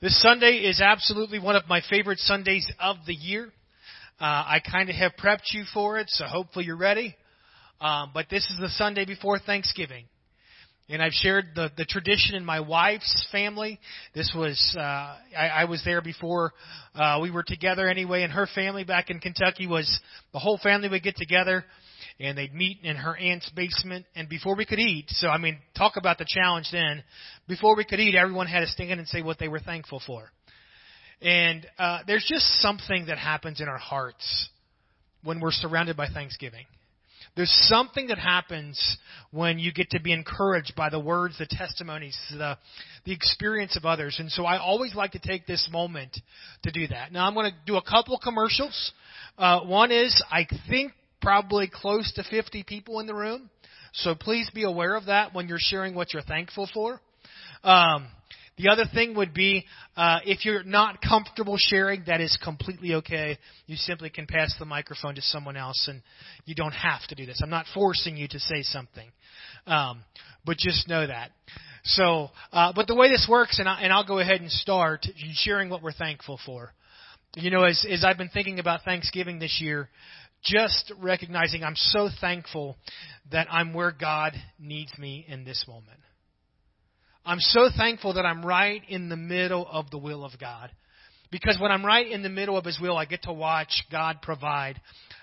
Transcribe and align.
This 0.00 0.22
Sunday 0.22 0.58
is 0.58 0.80
absolutely 0.80 1.40
one 1.40 1.56
of 1.56 1.64
my 1.68 1.82
favorite 1.90 2.20
Sundays 2.20 2.70
of 2.78 2.98
the 3.08 3.14
year. 3.14 3.46
Uh, 4.20 4.46
I 4.46 4.60
kind 4.60 4.88
of 4.88 4.94
have 4.94 5.14
prepped 5.20 5.52
you 5.52 5.64
for 5.74 5.98
it, 5.98 6.08
so 6.08 6.24
hopefully 6.24 6.66
you're 6.66 6.76
ready. 6.76 7.16
Um, 7.80 8.12
but 8.14 8.26
this 8.30 8.44
is 8.48 8.58
the 8.60 8.68
Sunday 8.68 9.06
before 9.06 9.40
Thanksgiving. 9.40 10.04
And 10.88 11.02
I've 11.02 11.12
shared 11.12 11.46
the, 11.56 11.72
the 11.76 11.84
tradition 11.84 12.36
in 12.36 12.44
my 12.44 12.60
wife's 12.60 13.26
family. 13.32 13.80
This 14.14 14.32
was, 14.36 14.76
uh, 14.78 14.80
I, 15.36 15.48
I 15.52 15.64
was 15.64 15.82
there 15.84 16.00
before, 16.00 16.52
uh, 16.94 17.18
we 17.20 17.32
were 17.32 17.42
together 17.42 17.88
anyway, 17.88 18.22
and 18.22 18.32
her 18.32 18.46
family 18.54 18.84
back 18.84 19.10
in 19.10 19.18
Kentucky 19.18 19.66
was, 19.66 20.00
the 20.32 20.38
whole 20.38 20.60
family 20.62 20.88
would 20.88 21.02
get 21.02 21.16
together 21.16 21.64
and 22.20 22.36
they'd 22.36 22.54
meet 22.54 22.78
in 22.82 22.96
her 22.96 23.16
aunt's 23.16 23.48
basement. 23.50 24.06
And 24.14 24.28
before 24.28 24.56
we 24.56 24.66
could 24.66 24.78
eat, 24.78 25.06
so 25.08 25.28
I 25.28 25.38
mean, 25.38 25.58
talk 25.76 25.94
about 25.96 26.18
the 26.18 26.26
challenge 26.26 26.68
then. 26.72 27.02
Before 27.46 27.76
we 27.76 27.84
could 27.84 28.00
eat, 28.00 28.14
everyone 28.14 28.46
had 28.46 28.60
to 28.60 28.66
stand 28.66 28.98
and 28.98 29.08
say 29.08 29.22
what 29.22 29.38
they 29.38 29.48
were 29.48 29.60
thankful 29.60 30.02
for. 30.06 30.30
And 31.20 31.66
uh, 31.78 32.00
there's 32.06 32.24
just 32.28 32.46
something 32.60 33.06
that 33.06 33.18
happens 33.18 33.60
in 33.60 33.68
our 33.68 33.78
hearts 33.78 34.48
when 35.24 35.40
we're 35.40 35.52
surrounded 35.52 35.96
by 35.96 36.08
Thanksgiving. 36.08 36.66
There's 37.36 37.52
something 37.68 38.08
that 38.08 38.18
happens 38.18 38.98
when 39.30 39.58
you 39.58 39.72
get 39.72 39.90
to 39.90 40.00
be 40.00 40.12
encouraged 40.12 40.74
by 40.76 40.90
the 40.90 40.98
words, 40.98 41.38
the 41.38 41.46
testimonies, 41.46 42.18
the, 42.30 42.58
the 43.04 43.12
experience 43.12 43.76
of 43.76 43.84
others. 43.84 44.16
And 44.18 44.30
so 44.30 44.44
I 44.44 44.58
always 44.58 44.94
like 44.94 45.12
to 45.12 45.20
take 45.20 45.46
this 45.46 45.68
moment 45.70 46.16
to 46.64 46.72
do 46.72 46.88
that. 46.88 47.12
Now 47.12 47.26
I'm 47.26 47.34
going 47.34 47.50
to 47.50 47.56
do 47.64 47.76
a 47.76 47.82
couple 47.82 48.18
commercials. 48.18 48.92
Uh, 49.36 49.60
one 49.60 49.92
is, 49.92 50.20
I 50.30 50.46
think 50.68 50.92
probably 51.20 51.70
close 51.72 52.12
to 52.14 52.24
50 52.24 52.62
people 52.64 53.00
in 53.00 53.06
the 53.06 53.14
room. 53.14 53.50
So 53.92 54.14
please 54.14 54.50
be 54.54 54.64
aware 54.64 54.96
of 54.96 55.06
that 55.06 55.34
when 55.34 55.48
you're 55.48 55.58
sharing 55.60 55.94
what 55.94 56.12
you're 56.12 56.22
thankful 56.22 56.68
for. 56.72 57.00
Um, 57.64 58.06
the 58.58 58.70
other 58.70 58.84
thing 58.92 59.14
would 59.14 59.32
be 59.32 59.64
uh, 59.96 60.18
if 60.24 60.44
you're 60.44 60.64
not 60.64 61.00
comfortable 61.00 61.56
sharing, 61.56 62.04
that 62.06 62.20
is 62.20 62.36
completely 62.42 62.94
okay. 62.94 63.38
You 63.66 63.76
simply 63.76 64.10
can 64.10 64.26
pass 64.26 64.52
the 64.58 64.64
microphone 64.64 65.14
to 65.14 65.22
someone 65.22 65.56
else, 65.56 65.86
and 65.88 66.02
you 66.44 66.56
don't 66.56 66.72
have 66.72 67.06
to 67.08 67.14
do 67.14 67.24
this. 67.24 67.40
I'm 67.42 67.50
not 67.50 67.66
forcing 67.72 68.16
you 68.16 68.26
to 68.28 68.38
say 68.40 68.62
something, 68.62 69.08
um, 69.66 70.02
but 70.44 70.56
just 70.58 70.88
know 70.88 71.06
that. 71.06 71.30
So, 71.84 72.30
uh, 72.52 72.72
but 72.74 72.88
the 72.88 72.96
way 72.96 73.08
this 73.08 73.28
works, 73.30 73.60
and, 73.60 73.68
I, 73.68 73.82
and 73.82 73.92
I'll 73.92 74.06
go 74.06 74.18
ahead 74.18 74.40
and 74.40 74.50
start 74.50 75.06
sharing 75.34 75.70
what 75.70 75.80
we're 75.80 75.92
thankful 75.92 76.40
for. 76.44 76.72
You 77.36 77.50
know, 77.50 77.62
as, 77.62 77.86
as 77.88 78.04
I've 78.04 78.18
been 78.18 78.30
thinking 78.30 78.58
about 78.58 78.82
Thanksgiving 78.82 79.38
this 79.38 79.60
year, 79.60 79.88
just 80.42 80.92
recognizing 81.00 81.64
I'm 81.64 81.76
so 81.76 82.08
thankful 82.20 82.76
that 83.30 83.46
I'm 83.50 83.74
where 83.74 83.92
God 83.92 84.32
needs 84.58 84.96
me 84.98 85.24
in 85.28 85.44
this 85.44 85.64
moment. 85.68 86.00
I'm 87.24 87.40
so 87.40 87.68
thankful 87.76 88.14
that 88.14 88.24
I'm 88.24 88.44
right 88.44 88.82
in 88.88 89.08
the 89.08 89.16
middle 89.16 89.66
of 89.70 89.90
the 89.90 89.98
will 89.98 90.24
of 90.24 90.32
God. 90.40 90.70
Because 91.30 91.58
when 91.60 91.70
I'm 91.70 91.84
right 91.84 92.10
in 92.10 92.22
the 92.22 92.30
middle 92.30 92.56
of 92.56 92.64
His 92.64 92.80
will, 92.80 92.96
I 92.96 93.04
get 93.04 93.24
to 93.24 93.32
watch 93.32 93.84
God 93.92 94.22
provide. 94.22 94.80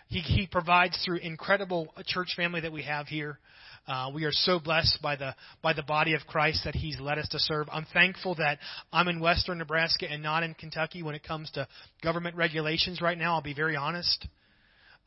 He, 0.07 0.19
he 0.19 0.45
provides 0.45 1.01
through 1.03 1.17
incredible 1.17 1.87
church 2.05 2.33
family 2.35 2.61
that 2.61 2.71
we 2.71 2.83
have 2.83 3.07
here. 3.07 3.39
Uh, 3.87 4.11
we 4.13 4.23
are 4.25 4.31
so 4.31 4.59
blessed 4.59 4.99
by 5.01 5.15
the 5.15 5.35
by 5.61 5.73
the 5.73 5.83
body 5.83 6.13
of 6.13 6.21
Christ 6.27 6.61
that 6.65 6.75
He's 6.75 6.99
led 6.99 7.19
us 7.19 7.29
to 7.29 7.39
serve. 7.39 7.67
I'm 7.71 7.85
thankful 7.93 8.35
that 8.35 8.57
I'm 8.91 9.07
in 9.07 9.19
Western 9.19 9.59
Nebraska 9.59 10.07
and 10.09 10.23
not 10.23 10.41
in 10.43 10.55
Kentucky 10.55 11.03
when 11.03 11.13
it 11.13 11.23
comes 11.23 11.51
to 11.51 11.67
government 12.03 12.35
regulations 12.35 12.99
right 12.99 13.17
now. 13.17 13.35
I'll 13.35 13.41
be 13.41 13.53
very 13.53 13.75
honest. 13.75 14.27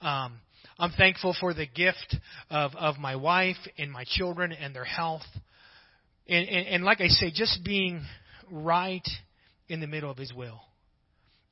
Um, 0.01 0.41
I'm 0.79 0.93
thankful 0.93 1.35
for 1.39 1.55
the 1.55 1.67
gift 1.67 2.17
of, 2.51 2.73
of 2.77 2.99
my 2.99 3.17
wife 3.17 3.57
and 3.77 3.91
my 3.91 4.05
children 4.07 4.53
and 4.53 4.75
their 4.75 4.85
health. 4.85 5.27
And, 6.29 6.49
and, 6.49 6.67
and 6.69 6.85
like 6.85 7.01
I 7.01 7.09
say, 7.09 7.33
just 7.35 7.65
being 7.65 8.03
right 8.51 9.07
in 9.69 9.81
the 9.81 9.87
middle 9.87 10.11
of 10.11 10.17
His 10.17 10.33
will 10.33 10.61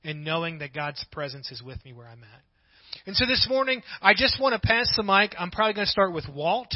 and 0.05 0.24
knowing 0.24 0.61
that 0.61 0.72
God's 0.72 1.05
presence 1.11 1.50
is 1.50 1.62
with 1.62 1.84
me 1.84 1.92
where 1.92 2.06
I'm 2.06 2.22
at. 2.22 2.42
And 3.06 3.17
so 3.17 3.27
this 3.27 3.47
morning, 3.48 3.83
I 4.00 4.14
just 4.14 4.41
want 4.41 4.61
to 4.61 4.67
pass 4.67 4.92
the 4.97 5.02
mic. 5.02 5.34
I'm 5.39 5.50
probably 5.50 5.74
going 5.74 5.86
to 5.86 5.90
start 5.90 6.12
with 6.12 6.27
Walt. 6.33 6.74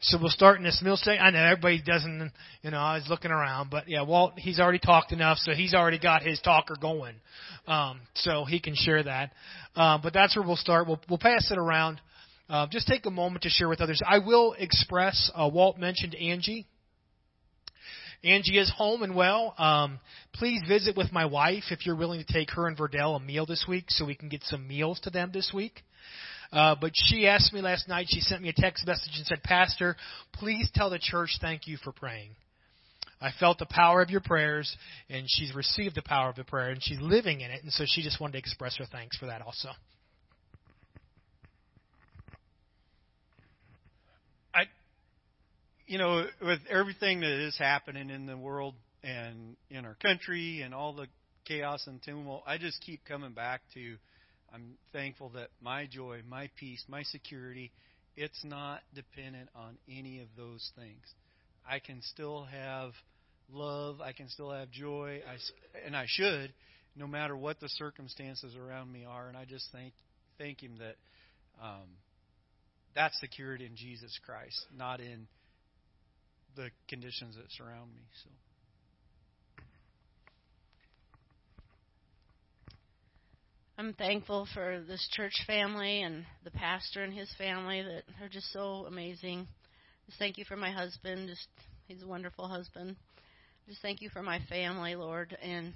So 0.00 0.18
we'll 0.20 0.28
start 0.28 0.58
in 0.58 0.62
this 0.62 0.80
middle 0.82 0.98
state. 0.98 1.18
I 1.18 1.30
know 1.30 1.42
everybody 1.42 1.80
doesn't, 1.80 2.30
you 2.62 2.70
know, 2.70 2.78
I 2.78 2.96
was 2.96 3.06
looking 3.08 3.30
around, 3.30 3.70
but 3.70 3.88
yeah, 3.88 4.02
Walt, 4.02 4.34
he's 4.36 4.60
already 4.60 4.78
talked 4.78 5.10
enough, 5.10 5.38
so 5.38 5.52
he's 5.52 5.72
already 5.72 5.98
got 5.98 6.22
his 6.22 6.38
talker 6.40 6.76
going. 6.78 7.14
Um, 7.66 8.00
so 8.14 8.44
he 8.44 8.60
can 8.60 8.74
share 8.76 9.02
that. 9.02 9.32
Uh, 9.74 9.98
but 10.02 10.12
that's 10.12 10.36
where 10.36 10.46
we'll 10.46 10.56
start. 10.56 10.86
We'll, 10.86 11.00
we'll 11.08 11.18
pass 11.18 11.50
it 11.50 11.56
around. 11.56 12.00
Uh, 12.48 12.66
just 12.70 12.86
take 12.86 13.06
a 13.06 13.10
moment 13.10 13.42
to 13.44 13.48
share 13.48 13.68
with 13.68 13.80
others. 13.80 14.02
I 14.06 14.18
will 14.18 14.54
express, 14.58 15.30
uh, 15.34 15.48
Walt 15.52 15.78
mentioned 15.78 16.14
Angie. 16.14 16.66
Angie 18.22 18.58
is 18.58 18.72
home 18.76 19.02
and 19.02 19.16
well. 19.16 19.54
Um, 19.56 19.98
please 20.34 20.60
visit 20.68 20.96
with 20.96 21.10
my 21.12 21.24
wife 21.24 21.64
if 21.70 21.86
you're 21.86 21.96
willing 21.96 22.22
to 22.22 22.32
take 22.32 22.50
her 22.50 22.66
and 22.66 22.76
Verdell 22.76 23.16
a 23.16 23.20
meal 23.20 23.46
this 23.46 23.64
week 23.68 23.86
so 23.88 24.04
we 24.04 24.14
can 24.14 24.28
get 24.28 24.42
some 24.44 24.68
meals 24.68 25.00
to 25.00 25.10
them 25.10 25.30
this 25.32 25.52
week. 25.54 25.82
Uh, 26.52 26.74
but 26.80 26.92
she 26.94 27.26
asked 27.26 27.52
me 27.52 27.60
last 27.60 27.88
night, 27.88 28.06
she 28.08 28.20
sent 28.20 28.42
me 28.42 28.48
a 28.48 28.52
text 28.52 28.86
message 28.86 29.12
and 29.16 29.26
said, 29.26 29.42
Pastor, 29.42 29.96
please 30.32 30.70
tell 30.74 30.90
the 30.90 30.98
church 30.98 31.38
thank 31.40 31.66
you 31.66 31.76
for 31.82 31.92
praying. 31.92 32.30
I 33.20 33.30
felt 33.40 33.58
the 33.58 33.66
power 33.66 34.02
of 34.02 34.10
your 34.10 34.20
prayers, 34.20 34.76
and 35.08 35.24
she's 35.26 35.54
received 35.54 35.94
the 35.94 36.02
power 36.02 36.28
of 36.28 36.36
the 36.36 36.44
prayer, 36.44 36.70
and 36.70 36.82
she's 36.82 37.00
living 37.00 37.40
in 37.40 37.50
it, 37.50 37.62
and 37.62 37.72
so 37.72 37.84
she 37.86 38.02
just 38.02 38.20
wanted 38.20 38.32
to 38.32 38.38
express 38.38 38.76
her 38.76 38.84
thanks 38.84 39.16
for 39.16 39.26
that 39.26 39.40
also. 39.40 39.70
I, 44.54 44.64
you 45.86 45.96
know, 45.96 46.26
with 46.42 46.60
everything 46.68 47.20
that 47.20 47.46
is 47.46 47.56
happening 47.58 48.10
in 48.10 48.26
the 48.26 48.36
world 48.36 48.74
and 49.02 49.56
in 49.70 49.86
our 49.86 49.94
country 49.94 50.60
and 50.60 50.74
all 50.74 50.92
the 50.92 51.06
chaos 51.46 51.86
and 51.86 52.02
tumult, 52.02 52.42
I 52.46 52.58
just 52.58 52.82
keep 52.82 53.04
coming 53.06 53.32
back 53.32 53.62
to 53.74 53.96
I'm 54.52 54.74
thankful 54.92 55.30
that 55.30 55.48
my 55.60 55.86
joy, 55.86 56.20
my 56.28 56.50
peace, 56.56 56.84
my 56.88 57.02
security, 57.02 57.72
it's 58.16 58.44
not 58.44 58.80
dependent 58.94 59.48
on 59.54 59.76
any 59.90 60.20
of 60.20 60.28
those 60.36 60.70
things. 60.76 61.02
I 61.68 61.80
can 61.80 62.00
still 62.02 62.44
have 62.44 62.92
love, 63.52 64.00
I 64.00 64.12
can 64.12 64.28
still 64.28 64.50
have 64.50 64.70
joy, 64.70 65.20
I, 65.28 65.36
and 65.84 65.96
I 65.96 66.06
should, 66.06 66.52
no 66.96 67.06
matter 67.06 67.36
what 67.36 67.60
the 67.60 67.68
circumstances 67.68 68.54
around 68.56 68.92
me 68.92 69.04
are. 69.04 69.28
And 69.28 69.36
I 69.36 69.44
just 69.44 69.66
thank 69.72 69.92
thank 70.38 70.62
Him 70.62 70.78
that 70.78 70.96
um, 71.62 71.88
that's 72.94 73.18
secured 73.20 73.60
in 73.60 73.76
Jesus 73.76 74.18
Christ, 74.24 74.66
not 74.76 75.00
in 75.00 75.26
the 76.56 76.70
conditions 76.88 77.36
that 77.36 77.50
surround 77.50 77.94
me. 77.94 78.02
So. 78.24 78.30
I'm 83.78 83.92
thankful 83.92 84.48
for 84.54 84.82
this 84.88 85.06
church 85.12 85.44
family 85.46 86.00
and 86.00 86.24
the 86.44 86.50
pastor 86.50 87.02
and 87.02 87.12
his 87.12 87.28
family 87.36 87.82
that 87.82 88.04
are 88.24 88.28
just 88.28 88.50
so 88.50 88.86
amazing. 88.88 89.46
Just 90.06 90.18
thank 90.18 90.38
you 90.38 90.46
for 90.46 90.56
my 90.56 90.70
husband. 90.70 91.28
Just 91.28 91.46
he's 91.86 92.02
a 92.02 92.06
wonderful 92.06 92.48
husband. 92.48 92.96
Just 93.68 93.82
thank 93.82 94.00
you 94.00 94.08
for 94.08 94.22
my 94.22 94.40
family, 94.48 94.94
Lord, 94.94 95.36
and 95.42 95.74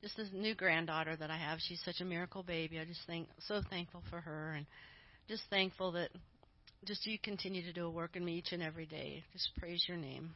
just 0.00 0.16
this 0.16 0.28
new 0.32 0.54
granddaughter 0.54 1.16
that 1.16 1.30
I 1.30 1.36
have. 1.36 1.58
She's 1.58 1.82
such 1.84 2.00
a 2.00 2.04
miracle 2.04 2.44
baby. 2.44 2.78
I 2.78 2.84
just 2.84 3.04
think 3.04 3.26
so 3.48 3.62
thankful 3.68 4.04
for 4.10 4.20
her 4.20 4.52
and 4.56 4.66
just 5.28 5.42
thankful 5.50 5.90
that 5.92 6.10
just 6.84 7.04
you 7.04 7.18
continue 7.18 7.62
to 7.62 7.72
do 7.72 7.86
a 7.86 7.90
work 7.90 8.14
in 8.14 8.24
me 8.24 8.34
each 8.34 8.52
and 8.52 8.62
every 8.62 8.86
day. 8.86 9.24
Just 9.32 9.48
praise 9.58 9.84
your 9.88 9.96
name. 9.96 10.30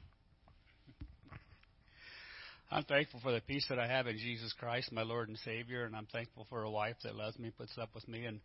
I'm 2.71 2.85
thankful 2.85 3.21
for 3.21 3.33
the 3.33 3.41
peace 3.41 3.65
that 3.71 3.79
I 3.79 3.87
have 3.87 4.07
in 4.07 4.19
Jesus 4.19 4.53
Christ, 4.53 4.93
my 4.93 5.03
Lord 5.03 5.29
and 5.29 5.39
Savior, 5.39 5.85
and 5.85 5.97
I'm 5.97 6.07
thankful 6.13 6.47
for 6.51 6.65
a 6.65 6.71
wife 6.71 6.97
that 7.03 7.17
loves 7.17 7.39
me, 7.39 7.51
puts 7.51 7.77
up 7.79 7.91
with 7.95 8.07
me, 8.07 8.27
and 8.27 8.41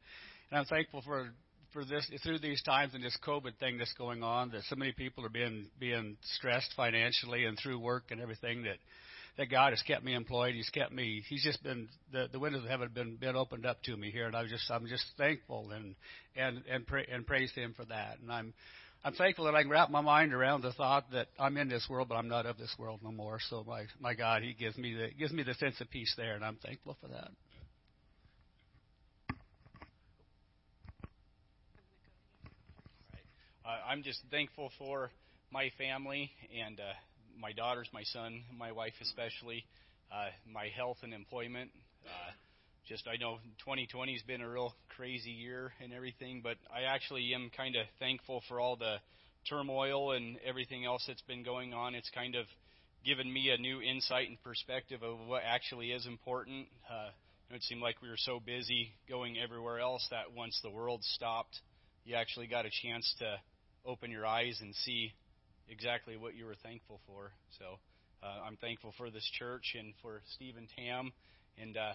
and 0.49 0.59
I'm 0.59 0.65
thankful 0.65 1.01
for 1.01 1.29
for 1.73 1.83
this 1.83 2.09
through 2.23 2.39
these 2.39 2.61
times 2.61 2.93
and 2.93 3.03
this 3.03 3.17
COVID 3.27 3.57
thing 3.59 3.77
that's 3.77 3.93
going 3.93 4.23
on 4.23 4.51
that 4.51 4.61
so 4.69 4.75
many 4.75 4.93
people 4.93 5.25
are 5.25 5.29
being 5.29 5.67
being 5.77 6.15
stressed 6.37 6.71
financially 6.77 7.45
and 7.45 7.57
through 7.61 7.79
work 7.79 8.11
and 8.11 8.21
everything 8.21 8.63
that 8.63 8.77
that 9.37 9.49
God 9.49 9.73
has 9.73 9.81
kept 9.81 10.05
me 10.05 10.13
employed. 10.13 10.53
He's 10.53 10.69
kept 10.69 10.91
me. 10.93 11.23
He's 11.27 11.43
just 11.43 11.61
been 11.63 11.89
the 12.13 12.27
the 12.31 12.39
windows 12.39 12.63
of 12.63 12.69
heaven 12.69 12.87
have 12.87 12.93
been 12.93 13.17
been 13.17 13.35
opened 13.35 13.65
up 13.65 13.81
to 13.83 13.97
me 13.97 14.09
here, 14.09 14.27
and 14.27 14.37
I'm 14.37 14.47
just 14.47 14.69
I'm 14.71 14.87
just 14.87 15.05
thankful 15.17 15.71
and 15.71 15.95
and 16.37 16.63
and 16.71 16.87
pray, 16.87 17.05
and 17.11 17.27
praise 17.27 17.51
Him 17.53 17.73
for 17.75 17.83
that. 17.85 18.19
And 18.21 18.31
I'm 18.31 18.53
I'm 19.05 19.13
thankful 19.13 19.45
that 19.45 19.55
I 19.55 19.61
can 19.63 19.71
wrap 19.71 19.89
my 19.89 20.01
mind 20.01 20.33
around 20.33 20.61
the 20.61 20.71
thought 20.71 21.11
that 21.11 21.27
I'm 21.37 21.57
in 21.57 21.67
this 21.67 21.87
world, 21.89 22.07
but 22.07 22.15
I'm 22.15 22.29
not 22.29 22.45
of 22.45 22.57
this 22.57 22.73
world 22.79 23.01
no 23.03 23.11
more. 23.11 23.39
So 23.49 23.63
my 23.67 23.83
my 23.99 24.13
God, 24.13 24.43
He 24.43 24.53
gives 24.53 24.77
me 24.77 24.93
the 24.93 25.09
gives 25.17 25.33
me 25.33 25.43
the 25.43 25.55
sense 25.55 25.81
of 25.81 25.89
peace 25.89 26.13
there, 26.15 26.35
and 26.35 26.43
I'm 26.43 26.57
thankful 26.57 26.97
for 27.01 27.09
that. 27.09 27.31
I'm 33.93 34.01
just 34.01 34.21
thankful 34.31 34.71
for 34.79 35.11
my 35.51 35.69
family 35.77 36.31
and 36.59 36.79
uh, 36.79 36.93
my 37.39 37.51
daughters, 37.51 37.87
my 37.93 38.01
son, 38.03 38.41
my 38.57 38.71
wife 38.71 38.93
especially, 39.01 39.65
uh, 40.11 40.29
my 40.51 40.69
health 40.75 40.97
and 41.03 41.13
employment. 41.13 41.69
Uh, 42.03 42.31
just 42.87 43.07
I 43.07 43.15
know 43.15 43.37
2020 43.59 44.13
has 44.13 44.21
been 44.23 44.41
a 44.41 44.49
real 44.49 44.73
crazy 44.95 45.31
year 45.31 45.71
and 45.81 45.93
everything, 45.93 46.41
but 46.43 46.57
I 46.73 46.83
actually 46.83 47.33
am 47.33 47.49
kind 47.55 47.75
of 47.75 47.85
thankful 47.99 48.41
for 48.47 48.59
all 48.59 48.75
the 48.75 48.97
turmoil 49.49 50.11
and 50.11 50.37
everything 50.45 50.85
else 50.85 51.03
that's 51.07 51.21
been 51.21 51.43
going 51.43 51.73
on. 51.73 51.95
It's 51.95 52.09
kind 52.09 52.35
of 52.35 52.45
given 53.05 53.31
me 53.31 53.49
a 53.49 53.57
new 53.57 53.81
insight 53.81 54.29
and 54.29 54.41
perspective 54.43 55.01
of 55.03 55.19
what 55.27 55.43
actually 55.45 55.91
is 55.91 56.05
important. 56.05 56.67
Uh, 56.89 57.09
it 57.51 57.63
seemed 57.63 57.81
like 57.81 58.01
we 58.01 58.09
were 58.09 58.17
so 58.17 58.39
busy 58.39 58.93
going 59.07 59.37
everywhere 59.37 59.79
else 59.79 60.05
that 60.11 60.33
once 60.35 60.59
the 60.63 60.69
world 60.71 61.03
stopped, 61.03 61.59
you 62.05 62.15
actually 62.15 62.47
got 62.47 62.65
a 62.65 62.69
chance 62.81 63.13
to 63.19 63.35
open 63.85 64.11
your 64.11 64.25
eyes 64.25 64.59
and 64.61 64.73
see 64.75 65.13
exactly 65.69 66.17
what 66.17 66.35
you 66.35 66.45
were 66.45 66.55
thankful 66.63 66.99
for. 67.07 67.31
So 67.59 67.65
uh, 68.23 68.45
I'm 68.45 68.57
thankful 68.57 68.93
for 68.97 69.09
this 69.09 69.29
church 69.37 69.75
and 69.77 69.93
for 70.01 70.21
Steve 70.35 70.55
and 70.57 70.67
Tam 70.75 71.13
and 71.61 71.77
uh, 71.77 71.93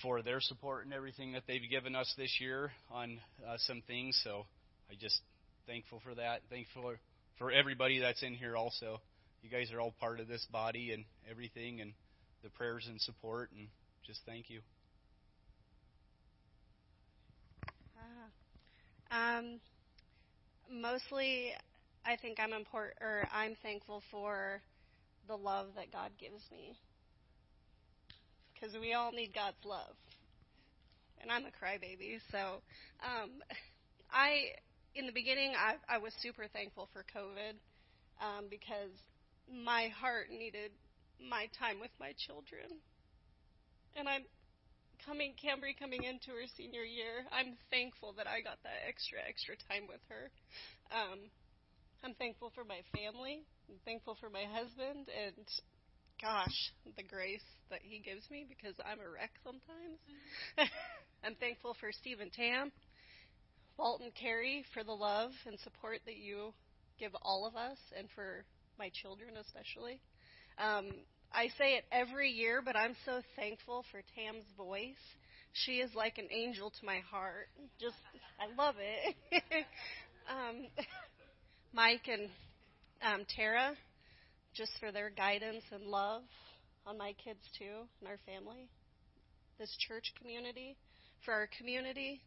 for 0.00 0.22
their 0.22 0.40
support 0.40 0.84
and 0.84 0.94
everything 0.94 1.32
that 1.32 1.42
they've 1.46 1.68
given 1.70 1.94
us 1.94 2.12
this 2.16 2.38
year 2.40 2.72
on 2.90 3.18
uh, 3.46 3.56
some 3.58 3.82
things. 3.86 4.18
So 4.24 4.44
I 4.90 4.94
just 5.00 5.20
thankful 5.66 6.00
for 6.04 6.14
that. 6.14 6.40
Thankful 6.50 6.94
for 7.38 7.50
everybody 7.50 7.98
that's 7.98 8.22
in 8.22 8.34
here 8.34 8.56
also. 8.56 9.00
You 9.42 9.50
guys 9.50 9.72
are 9.72 9.80
all 9.80 9.94
part 9.98 10.20
of 10.20 10.28
this 10.28 10.46
body 10.52 10.92
and 10.92 11.04
everything 11.28 11.80
and 11.80 11.92
the 12.42 12.50
prayers 12.50 12.86
and 12.88 13.00
support 13.00 13.50
and 13.56 13.68
just 14.06 14.20
thank 14.26 14.50
you. 14.50 14.60
Uh, 17.96 19.14
um, 19.14 19.60
mostly, 20.70 21.52
I 22.04 22.16
think 22.16 22.38
I'm 22.40 22.52
important, 22.52 22.98
or 23.00 23.26
I'm 23.32 23.56
thankful 23.62 24.02
for 24.10 24.60
the 25.28 25.36
love 25.36 25.68
that 25.76 25.92
God 25.92 26.10
gives 26.18 26.42
me, 26.50 26.76
because 28.62 28.78
we 28.78 28.94
all 28.94 29.10
need 29.10 29.34
God's 29.34 29.58
love, 29.64 29.96
and 31.20 31.32
I'm 31.32 31.42
a 31.42 31.50
crybaby. 31.50 32.22
So, 32.30 32.62
um, 33.02 33.42
I, 34.12 34.54
in 34.94 35.06
the 35.06 35.12
beginning, 35.12 35.54
I, 35.58 35.74
I 35.92 35.98
was 35.98 36.12
super 36.22 36.46
thankful 36.46 36.88
for 36.92 37.04
COVID 37.10 37.58
um, 38.22 38.46
because 38.48 38.94
my 39.50 39.88
heart 39.88 40.30
needed 40.30 40.70
my 41.18 41.50
time 41.58 41.80
with 41.80 41.90
my 41.98 42.14
children 42.26 42.78
and 43.96 44.08
I'm 44.08 44.22
coming 45.04 45.34
Cambry 45.38 45.78
coming 45.78 46.04
into 46.04 46.30
her 46.30 46.46
senior 46.56 46.82
year. 46.82 47.26
I'm 47.30 47.58
thankful 47.70 48.14
that 48.16 48.26
I 48.26 48.40
got 48.40 48.62
that 48.62 48.86
extra 48.88 49.18
extra 49.22 49.54
time 49.68 49.86
with 49.88 50.00
her. 50.08 50.30
Um, 50.90 51.18
I'm 52.02 52.14
thankful 52.14 52.50
for 52.54 52.64
my 52.64 52.80
family. 52.94 53.42
I'm 53.68 53.78
thankful 53.84 54.16
for 54.18 54.30
my 54.30 54.44
husband 54.50 55.06
and 55.10 55.46
gosh, 56.22 56.70
the 56.96 57.02
grace 57.02 57.42
that 57.68 57.80
he 57.82 57.98
gives 57.98 58.30
me 58.30 58.46
because 58.48 58.76
I'm 58.86 59.00
a 59.00 59.10
wreck 59.10 59.32
sometimes. 59.42 59.98
I'm 61.24 61.34
thankful 61.34 61.74
for 61.80 61.90
Steve 61.90 62.20
and 62.20 62.32
Tam, 62.32 62.70
Walt 63.76 64.00
and 64.00 64.14
Carrie 64.14 64.64
for 64.72 64.84
the 64.84 64.92
love 64.92 65.32
and 65.46 65.58
support 65.60 65.98
that 66.06 66.16
you 66.16 66.54
give 67.00 67.10
all 67.22 67.44
of 67.44 67.56
us 67.56 67.78
and 67.98 68.06
for 68.14 68.44
my 68.78 68.90
children 69.02 69.30
especially. 69.36 69.98
Um, 70.58 70.94
I 71.32 71.48
say 71.58 71.74
it 71.74 71.84
every 71.90 72.30
year, 72.30 72.62
but 72.64 72.76
I'm 72.76 72.94
so 73.04 73.20
thankful 73.34 73.84
for 73.90 74.00
Tam's 74.14 74.44
voice. 74.56 75.02
She 75.52 75.80
is 75.80 75.90
like 75.96 76.18
an 76.18 76.28
angel 76.30 76.70
to 76.70 76.86
my 76.86 77.00
heart. 77.10 77.48
Just, 77.80 77.96
I 78.38 78.54
love 78.62 78.76
it. 78.78 79.16
um, 80.30 80.66
Mike 81.72 82.06
and 82.06 82.28
um, 83.02 83.26
Tara, 83.34 83.72
just 84.54 84.72
for 84.80 84.92
their 84.92 85.10
guidance 85.10 85.64
and 85.72 85.84
love 85.84 86.22
on 86.86 86.98
my 86.98 87.14
kids 87.24 87.40
too 87.58 87.86
and 88.00 88.08
our 88.08 88.18
family. 88.26 88.68
This 89.58 89.74
church 89.86 90.12
community, 90.20 90.76
for 91.24 91.32
our 91.32 91.48
community. 91.58 92.20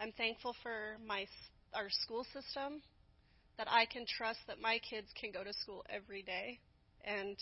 I'm 0.00 0.12
thankful 0.12 0.54
for 0.62 0.96
my 1.06 1.26
our 1.74 1.88
school 1.90 2.24
system 2.32 2.82
that 3.58 3.68
I 3.70 3.86
can 3.86 4.04
trust 4.06 4.38
that 4.46 4.60
my 4.60 4.78
kids 4.88 5.08
can 5.20 5.32
go 5.32 5.42
to 5.42 5.52
school 5.52 5.84
every 5.90 6.22
day 6.22 6.60
and 7.04 7.36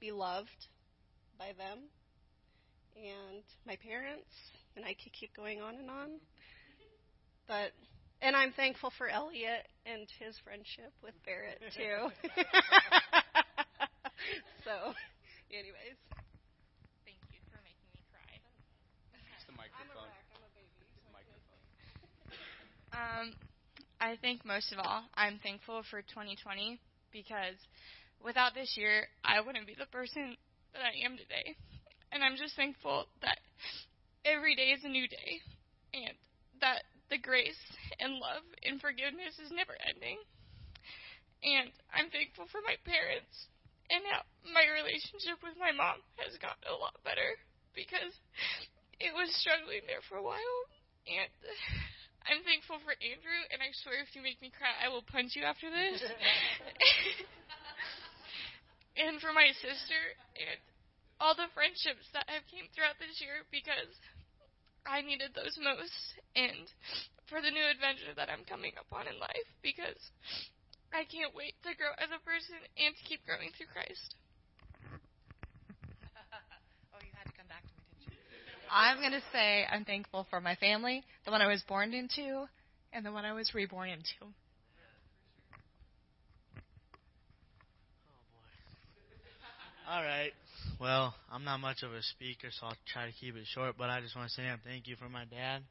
be 0.00 0.10
loved 0.10 0.66
by 1.38 1.52
them 1.56 1.78
and 2.96 3.42
my 3.66 3.76
parents, 3.76 4.28
and 4.76 4.84
I 4.84 4.94
could 4.94 5.12
keep 5.12 5.34
going 5.34 5.60
on 5.60 5.76
and 5.76 5.90
on. 5.90 6.08
But 7.46 7.72
and 8.22 8.36
I'm 8.36 8.52
thankful 8.52 8.92
for 8.98 9.08
Elliot 9.08 9.66
and 9.86 10.06
his 10.18 10.36
friendship 10.44 10.92
with 11.02 11.14
Barrett 11.24 11.60
too. 11.74 12.10
so, 14.70 14.94
anyways. 15.50 15.98
Thank 17.02 17.18
you 17.34 17.42
for 17.50 17.58
making 17.66 17.90
me 17.90 18.06
cry. 18.14 18.22
It's 19.34 19.42
the 19.50 19.56
microphone. 19.58 20.14
It's 20.14 20.94
the 21.02 21.10
microphone. 21.10 21.58
Um, 22.94 23.26
I 23.98 24.14
think 24.22 24.46
most 24.46 24.70
of 24.70 24.78
all, 24.78 25.10
I'm 25.18 25.42
thankful 25.42 25.82
for 25.90 26.06
2020 26.06 26.78
because 27.10 27.58
without 28.22 28.54
this 28.54 28.78
year, 28.78 29.10
I 29.26 29.42
wouldn't 29.42 29.66
be 29.66 29.74
the 29.74 29.90
person 29.90 30.38
that 30.70 30.86
I 30.86 30.94
am 31.02 31.18
today. 31.18 31.58
And 32.14 32.22
I'm 32.22 32.38
just 32.38 32.54
thankful 32.54 33.10
that 33.22 33.38
every 34.22 34.54
day 34.54 34.70
is 34.70 34.86
a 34.86 34.90
new 34.90 35.06
day 35.10 35.42
and 35.94 36.14
that 36.62 36.86
the 37.10 37.18
grace 37.18 37.58
and 37.98 38.22
love 38.22 38.46
and 38.62 38.78
forgiveness 38.78 39.34
is 39.42 39.50
never 39.50 39.74
ending. 39.82 40.18
And 41.42 41.74
I'm 41.90 42.10
thankful 42.10 42.46
for 42.54 42.62
my 42.62 42.78
parents 42.86 43.50
and 43.90 44.02
how 44.06 44.22
my 44.54 44.64
relationship 44.70 45.42
with 45.42 45.58
my 45.58 45.74
mom 45.74 45.98
has 46.22 46.38
gotten 46.38 46.62
a 46.70 46.76
lot 46.78 46.94
better 47.02 47.36
because 47.74 48.14
it 49.02 49.12
was 49.12 49.28
struggling 49.42 49.82
there 49.90 50.02
for 50.06 50.22
a 50.22 50.24
while. 50.24 50.58
And 51.10 51.30
I'm 52.28 52.46
thankful 52.46 52.78
for 52.86 52.94
Andrew, 53.02 53.40
and 53.50 53.58
I 53.58 53.74
swear 53.82 53.98
if 54.04 54.14
you 54.14 54.22
make 54.22 54.38
me 54.38 54.54
cry, 54.54 54.70
I 54.78 54.92
will 54.92 55.02
punch 55.02 55.34
you 55.34 55.42
after 55.42 55.66
this. 55.72 55.98
and 59.02 59.18
for 59.18 59.32
my 59.32 59.50
sister 59.58 60.00
and 60.38 60.60
all 61.18 61.34
the 61.34 61.50
friendships 61.52 62.06
that 62.14 62.28
have 62.30 62.46
came 62.48 62.70
throughout 62.72 62.96
this 63.02 63.18
year 63.20 63.44
because 63.52 63.92
I 64.88 65.04
needed 65.04 65.36
those 65.36 65.56
most 65.60 66.00
and 66.32 66.64
for 67.28 67.44
the 67.44 67.52
new 67.52 67.66
adventure 67.68 68.16
that 68.16 68.32
I'm 68.32 68.48
coming 68.48 68.72
upon 68.80 69.06
in 69.06 69.20
life 69.20 69.48
because 69.60 70.00
I 70.92 71.04
can't 71.06 71.34
wait 71.34 71.54
to 71.62 71.70
grow 71.78 71.94
as 71.98 72.10
a 72.10 72.18
person 72.26 72.58
and 72.78 72.94
to 72.94 73.02
keep 73.06 73.22
growing 73.24 73.50
through 73.54 73.70
Christ. 73.72 74.14
oh, 76.94 76.98
you 76.98 77.14
had 77.14 77.30
to 77.30 77.34
come 77.38 77.46
back 77.46 77.62
to 77.62 77.74
me, 77.78 78.10
didn't 78.10 78.10
you? 78.10 78.66
I'm 78.70 78.98
going 78.98 79.14
to 79.14 79.22
say 79.32 79.66
I'm 79.70 79.84
thankful 79.84 80.26
for 80.30 80.40
my 80.40 80.56
family, 80.56 81.02
the 81.24 81.30
one 81.30 81.42
I 81.42 81.46
was 81.46 81.62
born 81.62 81.94
into, 81.94 82.46
and 82.92 83.06
the 83.06 83.12
one 83.12 83.24
I 83.24 83.32
was 83.32 83.54
reborn 83.54 83.90
into. 83.90 84.18
Oh 84.22 84.30
boy. 88.34 88.50
All 89.94 90.02
right. 90.02 90.32
Well, 90.80 91.14
I'm 91.30 91.44
not 91.44 91.60
much 91.60 91.82
of 91.82 91.92
a 91.92 92.02
speaker, 92.02 92.48
so 92.50 92.66
I'll 92.66 92.76
try 92.92 93.06
to 93.06 93.12
keep 93.12 93.36
it 93.36 93.46
short. 93.46 93.76
But 93.78 93.90
I 93.90 94.00
just 94.00 94.16
want 94.16 94.28
to 94.28 94.34
say 94.34 94.42
thank 94.64 94.88
you 94.88 94.96
for 94.96 95.08
my 95.08 95.24
dad 95.24 95.62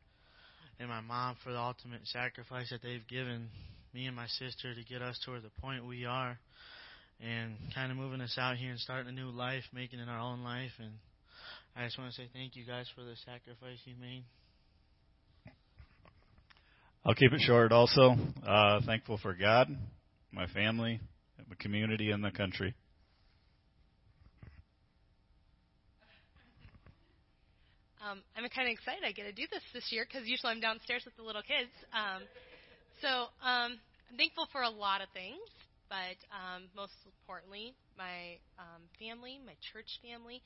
and 0.80 0.88
my 0.88 1.02
mom 1.02 1.36
for 1.44 1.52
the 1.52 1.60
ultimate 1.60 2.08
sacrifice 2.08 2.70
that 2.70 2.82
they've 2.82 3.06
given 3.08 3.50
me 3.94 4.06
and 4.06 4.16
my 4.16 4.28
sister 4.28 4.74
to 4.74 4.84
get 4.84 5.02
us 5.02 5.20
to 5.26 5.40
the 5.40 5.50
point 5.62 5.86
we 5.86 6.06
are, 6.06 6.38
and 7.22 7.56
kind 7.74 7.92
of 7.92 7.98
moving 7.98 8.22
us 8.22 8.38
out 8.38 8.58
here 8.58 8.72
and 8.72 8.80
starting 8.80 9.10
a 9.10 9.12
new 9.12 9.30
life, 9.30 9.64
making 9.74 10.00
it 10.00 10.08
our 10.08 10.20
own 10.20 10.44
life. 10.44 10.72
And 10.80 10.92
I 11.76 11.86
just 11.86 11.98
want 11.98 12.12
to 12.14 12.16
say 12.16 12.30
thank 12.34 12.56
you 12.56 12.66
guys 12.66 12.88
for 12.96 13.04
the 13.04 13.16
sacrifice 13.26 13.80
you 13.86 13.96
made. 14.00 14.24
I'll 17.06 17.16
keep 17.16 17.32
it 17.32 17.42
short. 17.42 17.72
Also, 17.72 18.16
uh, 18.46 18.82
thankful 18.86 19.18
for 19.18 19.34
God, 19.34 19.70
my 20.32 20.48
family, 20.48 21.00
the 21.50 21.56
community, 21.56 22.12
and 22.12 22.24
the 22.24 22.32
country. 22.32 22.76
Um, 28.00 28.22
I'm 28.36 28.48
kind 28.50 28.68
of 28.68 28.74
excited 28.74 29.04
I 29.04 29.12
get 29.12 29.24
to 29.24 29.34
do 29.34 29.44
this 29.52 29.62
this 29.74 29.92
year 29.92 30.08
because 30.08 30.28
usually 30.28 30.52
I'm 30.52 30.60
downstairs 30.60 31.04
with 31.06 31.16
the 31.16 31.24
little 31.24 31.44
kids. 31.44 31.70
Um, 31.92 32.24
so 33.02 33.32
um, 33.42 33.80
I'm 34.12 34.18
thankful 34.18 34.48
for 34.52 34.62
a 34.62 34.70
lot 34.70 35.02
of 35.02 35.10
things, 35.14 35.40
but 35.88 36.18
um, 36.32 36.68
most 36.76 36.94
importantly, 37.06 37.74
my 37.98 38.38
um, 38.60 38.84
family, 39.00 39.40
my 39.46 39.56
church 39.72 40.00
family, 40.04 40.42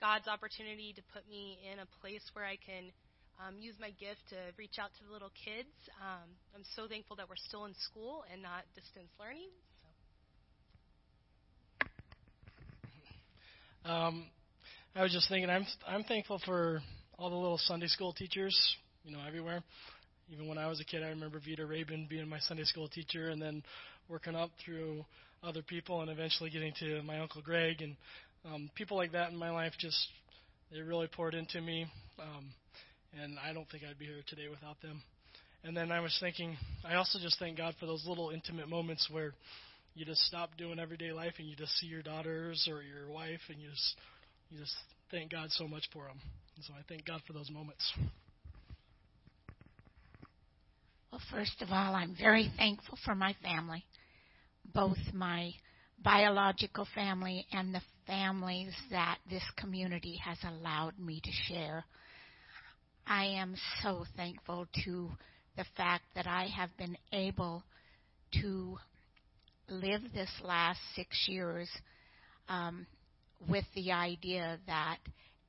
God's 0.00 0.28
opportunity 0.28 0.92
to 0.96 1.02
put 1.12 1.28
me 1.28 1.58
in 1.66 1.80
a 1.80 1.88
place 2.00 2.22
where 2.32 2.44
I 2.44 2.56
can 2.56 2.92
um, 3.38 3.56
use 3.60 3.74
my 3.80 3.90
gift 4.00 4.22
to 4.30 4.36
reach 4.56 4.78
out 4.80 4.90
to 4.98 5.04
the 5.06 5.12
little 5.12 5.32
kids. 5.36 5.70
Um, 6.00 6.28
I'm 6.54 6.64
so 6.74 6.88
thankful 6.88 7.16
that 7.16 7.28
we're 7.28 7.40
still 7.48 7.66
in 7.66 7.74
school 7.76 8.24
and 8.32 8.42
not 8.42 8.64
distance 8.74 9.10
learning. 9.20 9.50
So. 13.84 13.90
Um, 13.90 14.24
I 14.94 15.02
was 15.02 15.12
just 15.12 15.28
thinking, 15.28 15.50
I'm 15.50 15.66
I'm 15.86 16.04
thankful 16.04 16.40
for 16.44 16.82
all 17.18 17.30
the 17.30 17.36
little 17.36 17.58
Sunday 17.58 17.86
school 17.86 18.12
teachers, 18.12 18.56
you 19.04 19.12
know, 19.12 19.20
everywhere. 19.26 19.62
Even 20.32 20.46
when 20.46 20.58
I 20.58 20.66
was 20.66 20.80
a 20.80 20.84
kid, 20.84 21.02
I 21.02 21.08
remember 21.08 21.40
Vita 21.40 21.64
Rabin 21.64 22.06
being 22.08 22.28
my 22.28 22.38
Sunday 22.40 22.64
school 22.64 22.88
teacher, 22.88 23.30
and 23.30 23.40
then 23.40 23.62
working 24.08 24.34
up 24.34 24.50
through 24.64 25.04
other 25.42 25.62
people, 25.62 26.02
and 26.02 26.10
eventually 26.10 26.50
getting 26.50 26.72
to 26.80 27.02
my 27.02 27.18
uncle 27.20 27.40
Greg, 27.42 27.80
and 27.80 27.96
um, 28.44 28.70
people 28.74 28.96
like 28.96 29.12
that 29.12 29.30
in 29.30 29.36
my 29.36 29.50
life. 29.50 29.72
Just 29.78 29.96
they 30.70 30.80
really 30.80 31.06
poured 31.06 31.34
into 31.34 31.60
me, 31.60 31.86
um, 32.20 32.46
and 33.22 33.38
I 33.38 33.52
don't 33.52 33.68
think 33.70 33.84
I'd 33.88 33.98
be 33.98 34.06
here 34.06 34.22
today 34.28 34.48
without 34.50 34.80
them. 34.82 35.02
And 35.64 35.76
then 35.76 35.90
I 35.90 36.00
was 36.00 36.16
thinking, 36.20 36.56
I 36.84 36.94
also 36.94 37.18
just 37.18 37.38
thank 37.38 37.56
God 37.56 37.74
for 37.80 37.86
those 37.86 38.04
little 38.06 38.30
intimate 38.30 38.68
moments 38.68 39.08
where 39.10 39.32
you 39.94 40.04
just 40.04 40.20
stop 40.22 40.50
doing 40.56 40.78
everyday 40.78 41.10
life 41.10 41.34
and 41.38 41.48
you 41.48 41.56
just 41.56 41.72
see 41.78 41.86
your 41.86 42.02
daughters 42.02 42.68
or 42.70 42.82
your 42.82 43.10
wife 43.10 43.40
and 43.48 43.60
you 43.60 43.68
just 43.68 43.96
you 44.50 44.58
just 44.58 44.74
thank 45.10 45.32
God 45.32 45.50
so 45.50 45.66
much 45.66 45.84
for 45.92 46.04
them. 46.04 46.20
And 46.56 46.64
so 46.64 46.74
I 46.74 46.82
thank 46.88 47.06
God 47.06 47.20
for 47.26 47.32
those 47.32 47.50
moments. 47.50 47.92
Well, 51.18 51.40
first 51.40 51.62
of 51.62 51.70
all, 51.72 51.96
I'm 51.96 52.14
very 52.16 52.48
thankful 52.56 52.96
for 53.04 53.16
my 53.16 53.34
family, 53.42 53.84
both 54.72 54.98
my 55.12 55.52
biological 56.04 56.86
family 56.94 57.44
and 57.50 57.74
the 57.74 57.80
families 58.06 58.72
that 58.92 59.18
this 59.28 59.42
community 59.56 60.20
has 60.24 60.38
allowed 60.44 60.96
me 60.96 61.20
to 61.24 61.30
share. 61.48 61.84
I 63.04 63.24
am 63.24 63.56
so 63.82 64.04
thankful 64.16 64.68
to 64.84 65.10
the 65.56 65.64
fact 65.76 66.04
that 66.14 66.28
I 66.28 66.46
have 66.56 66.70
been 66.76 66.96
able 67.12 67.64
to 68.40 68.78
live 69.68 70.02
this 70.14 70.30
last 70.44 70.78
six 70.94 71.26
years 71.26 71.68
um, 72.48 72.86
with 73.48 73.64
the 73.74 73.90
idea 73.90 74.60
that 74.68 74.98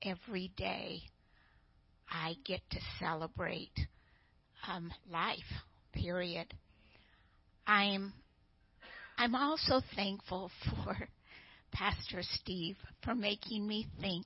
every 0.01 0.51
day 0.57 1.01
I 2.09 2.33
get 2.43 2.61
to 2.71 2.79
celebrate 2.99 3.77
um, 4.67 4.91
life. 5.11 5.39
Period. 5.93 6.53
I'm 7.65 8.13
I'm 9.17 9.35
also 9.35 9.81
thankful 9.95 10.49
for 10.83 10.95
Pastor 11.71 12.21
Steve 12.21 12.77
for 13.03 13.15
making 13.15 13.67
me 13.67 13.85
think 13.99 14.25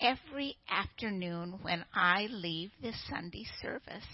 every 0.00 0.56
afternoon 0.68 1.58
when 1.62 1.84
I 1.94 2.26
leave 2.30 2.70
this 2.82 2.96
Sunday 3.08 3.46
service. 3.60 4.06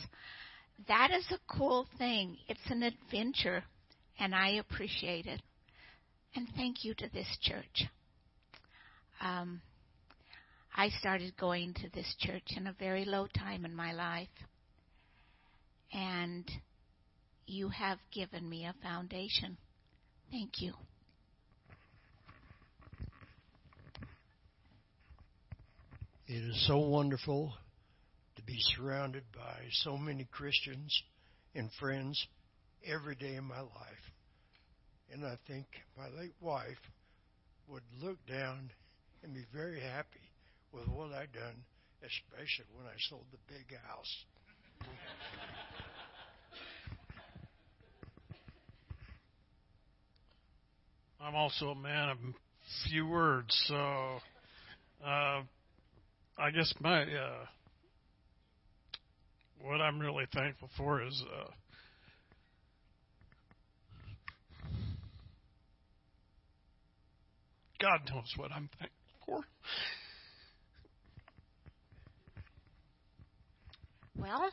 That 0.86 1.10
is 1.10 1.26
a 1.32 1.56
cool 1.56 1.86
thing. 1.98 2.36
It's 2.46 2.60
an 2.70 2.82
adventure, 2.82 3.64
and 4.20 4.34
I 4.34 4.50
appreciate 4.50 5.26
it. 5.26 5.42
And 6.36 6.46
thank 6.54 6.84
you 6.84 6.94
to 6.94 7.08
this 7.12 7.26
church. 7.40 7.88
Um, 9.20 9.60
I 10.76 10.90
started 10.90 11.36
going 11.36 11.74
to 11.74 11.90
this 11.92 12.14
church 12.20 12.52
in 12.56 12.68
a 12.68 12.72
very 12.78 13.04
low 13.04 13.26
time 13.36 13.64
in 13.64 13.74
my 13.74 13.92
life. 13.92 14.28
And 15.92 16.50
you 17.46 17.70
have 17.70 17.98
given 18.12 18.48
me 18.48 18.66
a 18.66 18.74
foundation. 18.82 19.56
Thank 20.30 20.60
you. 20.60 20.74
It 26.26 26.44
is 26.44 26.66
so 26.66 26.76
wonderful 26.76 27.54
to 28.36 28.42
be 28.42 28.58
surrounded 28.76 29.24
by 29.34 29.64
so 29.82 29.96
many 29.96 30.28
Christians 30.30 31.02
and 31.54 31.70
friends 31.80 32.26
every 32.86 33.14
day 33.14 33.36
in 33.36 33.44
my 33.44 33.60
life. 33.60 34.12
And 35.10 35.24
I 35.24 35.38
think 35.46 35.66
my 35.96 36.08
late 36.20 36.34
wife 36.42 36.76
would 37.66 37.82
look 38.02 38.18
down 38.26 38.70
and 39.22 39.32
be 39.32 39.44
very 39.54 39.80
happy 39.80 40.20
with 40.70 40.86
what 40.88 41.12
I'd 41.12 41.32
done, 41.32 41.64
especially 42.02 42.66
when 42.76 42.86
I 42.86 42.96
sold 43.08 43.24
the 43.32 43.38
big 43.48 43.74
house. 43.86 44.24
I'm 51.20 51.34
also 51.34 51.70
a 51.70 51.74
man 51.74 52.10
of 52.10 52.18
few 52.88 53.06
words, 53.06 53.56
so 53.66 53.74
uh, 55.04 55.42
I 56.38 56.50
guess 56.54 56.72
my 56.80 57.02
uh, 57.02 57.44
what 59.60 59.80
I'm 59.80 59.98
really 59.98 60.26
thankful 60.32 60.70
for 60.76 61.02
is 61.02 61.24
uh, 61.34 61.50
God 67.80 68.00
knows 68.10 68.32
what 68.36 68.52
I'm 68.52 68.70
thankful 68.78 69.16
for. 69.26 69.44
Well, 74.16 74.50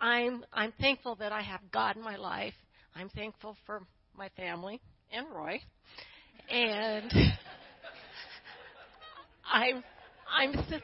I'm 0.00 0.44
I'm 0.50 0.72
thankful 0.80 1.16
that 1.16 1.32
I 1.32 1.42
have 1.42 1.60
God 1.70 1.96
in 1.96 2.02
my 2.02 2.16
life. 2.16 2.54
I'm 2.94 3.10
thankful 3.10 3.56
for 3.66 3.82
my 4.16 4.30
family 4.30 4.80
and 5.12 5.26
Roy, 5.34 5.60
and 6.48 7.12
I'm 9.52 9.82
I'm. 10.30 10.52
He's 10.52 10.58
not 10.60 10.72
in 10.72 10.72
the 10.72 10.80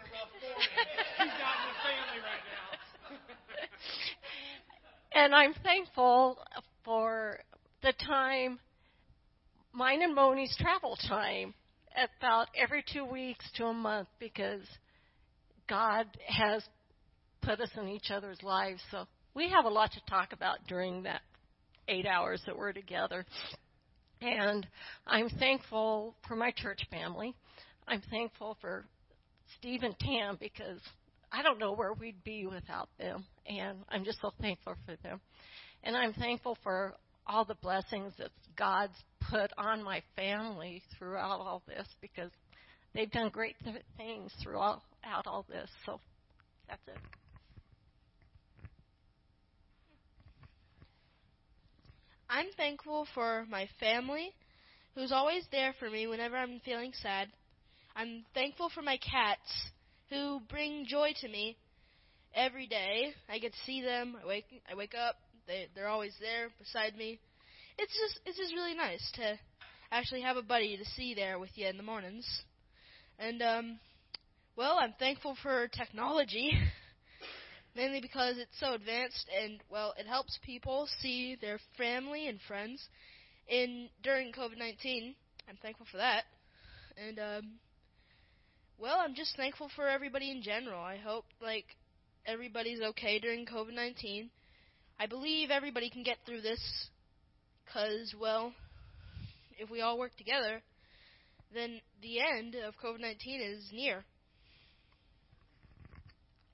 family 1.85 2.21
right 2.23 2.45
now. 2.51 2.79
and 5.15 5.35
I'm 5.35 5.55
thankful 5.63 6.39
for 6.85 7.39
the 7.83 7.93
time, 8.05 8.59
mine 9.73 10.03
and 10.03 10.15
Moni's 10.15 10.57
travel 10.59 10.99
time, 11.09 11.55
about 12.21 12.49
every 12.57 12.85
two 12.93 13.05
weeks 13.05 13.49
to 13.57 13.67
a 13.67 13.75
month, 13.75 14.09
because 14.19 14.63
God 15.69 16.07
has 16.27 16.65
put 17.43 17.61
us 17.61 17.71
in 17.81 17.89
each 17.89 18.11
other's 18.11 18.43
lives. 18.43 18.83
So 18.91 19.07
we 19.35 19.49
have 19.51 19.65
a 19.65 19.71
lot 19.71 19.93
to 19.93 20.01
talk 20.09 20.33
about 20.33 20.59
during 20.67 21.05
that 21.05 21.21
eight 21.89 22.07
hours 22.07 22.43
that 22.47 22.57
we're 22.59 22.73
together. 22.73 23.25
And 24.21 24.67
I'm 25.07 25.29
thankful 25.29 26.15
for 26.27 26.37
my 26.37 26.51
church 26.51 26.81
family. 26.91 27.35
I'm 27.87 28.03
thankful 28.11 28.57
for 28.61 28.87
Steve 29.59 29.83
and 29.83 29.99
Tam 29.99 30.37
because 30.41 30.81
I 31.31 31.43
don't 31.43 31.59
know 31.59 31.73
where 31.73 31.93
we'd 31.93 32.23
be 32.25 32.47
without 32.47 32.89
them. 32.99 33.25
And 33.47 33.79
I'm 33.89 34.05
just 34.05 34.21
so 34.21 34.33
thankful 34.41 34.75
for 34.87 34.97
them. 35.03 35.21
And 35.85 35.97
I'm 35.97 36.13
thankful 36.15 36.57
for 36.63 36.95
all 37.27 37.45
the 37.45 37.57
blessings 37.57 38.13
that 38.19 38.31
God's 38.57 38.97
put 39.31 39.53
on 39.59 39.83
my 39.83 40.03
family 40.15 40.83
throughout 40.99 41.41
all 41.41 41.63
this 41.67 41.87
because 42.01 42.31
they've 42.95 43.11
done 43.11 43.29
great 43.29 43.57
th- 43.65 43.83
things 43.97 44.33
throughout 44.43 44.81
all 45.27 45.45
this. 45.49 45.69
So 45.85 46.01
that's 46.69 46.81
it. 46.87 46.99
I'm 52.29 52.47
thankful 52.57 53.07
for 53.15 53.47
my 53.49 53.69
family, 53.79 54.33
who's 54.95 55.13
always 55.13 55.45
there 55.53 55.75
for 55.79 55.89
me 55.89 56.07
whenever 56.07 56.37
I'm 56.37 56.61
feeling 56.65 56.93
sad. 57.01 57.29
I'm 57.95 58.25
thankful 58.35 58.69
for 58.75 58.83
my 58.83 58.99
cats, 58.99 59.71
who 60.11 60.41
bring 60.49 60.87
joy 60.87 61.13
to 61.21 61.29
me 61.29 61.57
every 62.35 62.67
day. 62.67 63.15
I 63.29 63.39
get 63.39 63.53
to 63.53 63.59
see 63.65 63.81
them. 63.83 64.17
I 64.23 64.27
wake 64.27 64.47
I 64.71 64.75
wake 64.75 64.95
up. 64.95 65.17
They 65.47 65.69
they're 65.75 65.89
always 65.89 66.15
there 66.21 66.49
beside 66.59 66.97
me. 66.97 67.19
It's 67.79 67.93
just 67.93 68.21
it's 68.27 68.39
just 68.39 68.55
really 68.55 68.75
nice 68.75 69.09
to 69.17 69.39
actually 69.93 70.23
have 70.23 70.37
a 70.37 70.43
buddy 70.43 70.77
to 70.77 70.85
see 70.97 71.15
there 71.15 71.39
with 71.39 71.51
you 71.55 71.67
in 71.69 71.77
the 71.77 71.83
mornings. 71.83 72.27
And 73.19 73.41
um 73.43 73.79
well, 74.57 74.79
I'm 74.81 74.95
thankful 74.99 75.37
for 75.43 75.69
technology. 75.69 76.51
mainly 77.77 78.01
because 78.01 78.39
it's 78.39 78.59
so 78.59 78.73
advanced 78.73 79.29
and 79.43 79.61
well, 79.71 79.95
it 79.99 80.07
helps 80.07 80.39
people 80.43 80.89
see 81.01 81.37
their 81.41 81.61
family 81.77 82.27
and 82.27 82.41
friends 82.49 82.83
in 83.49 83.89
during 84.03 84.33
COVID-19. 84.33 85.15
I'm 85.49 85.59
thankful 85.63 85.87
for 85.91 85.99
that. 85.99 86.25
And 86.97 87.19
um 87.19 87.53
well, 88.79 88.97
I'm 88.99 89.15
just 89.15 89.37
thankful 89.37 89.71
for 89.77 89.89
everybody 89.89 90.31
in 90.31 90.43
general. 90.43 90.83
I 90.83 90.97
hope 90.97 91.27
like 91.41 91.67
everybody's 92.27 92.81
okay 92.81 93.19
during 93.19 93.47
COVID-19. 93.47 94.29
I 94.99 95.07
believe 95.07 95.51
everybody 95.51 95.91
can 95.91 96.03
get 96.03 96.17
through 96.25 96.41
this 96.41 96.89
cuz 97.73 98.15
well, 98.19 98.55
if 99.59 99.71
we 99.71 99.83
all 99.83 99.99
work 99.99 100.17
together, 100.17 100.63
then 101.53 101.81
the 102.01 102.21
end 102.21 102.55
of 102.55 102.75
COVID-19 102.83 103.41
is 103.41 103.71
near. 103.73 104.05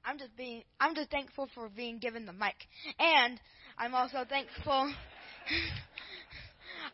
I'm 0.05 0.19
just 0.19 0.37
being 0.37 0.63
I'm 0.81 0.95
just 0.95 1.11
thankful 1.11 1.49
for 1.55 1.69
being 1.69 1.99
given 1.99 2.27
the 2.27 2.33
mic. 2.33 2.57
And 2.99 3.41
I'm 3.79 3.95
also 3.95 4.25
thankful 4.29 4.93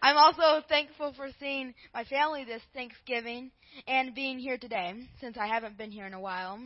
I'm 0.02 0.16
also 0.16 0.64
thankful 0.68 1.12
for 1.16 1.28
seeing 1.40 1.74
my 1.94 2.04
family 2.04 2.44
this 2.44 2.62
Thanksgiving 2.74 3.50
and 3.86 4.14
being 4.14 4.38
here 4.38 4.58
today 4.58 4.94
since 5.20 5.36
I 5.38 5.46
haven't 5.46 5.78
been 5.78 5.90
here 5.90 6.06
in 6.06 6.14
a 6.14 6.20
while. 6.20 6.58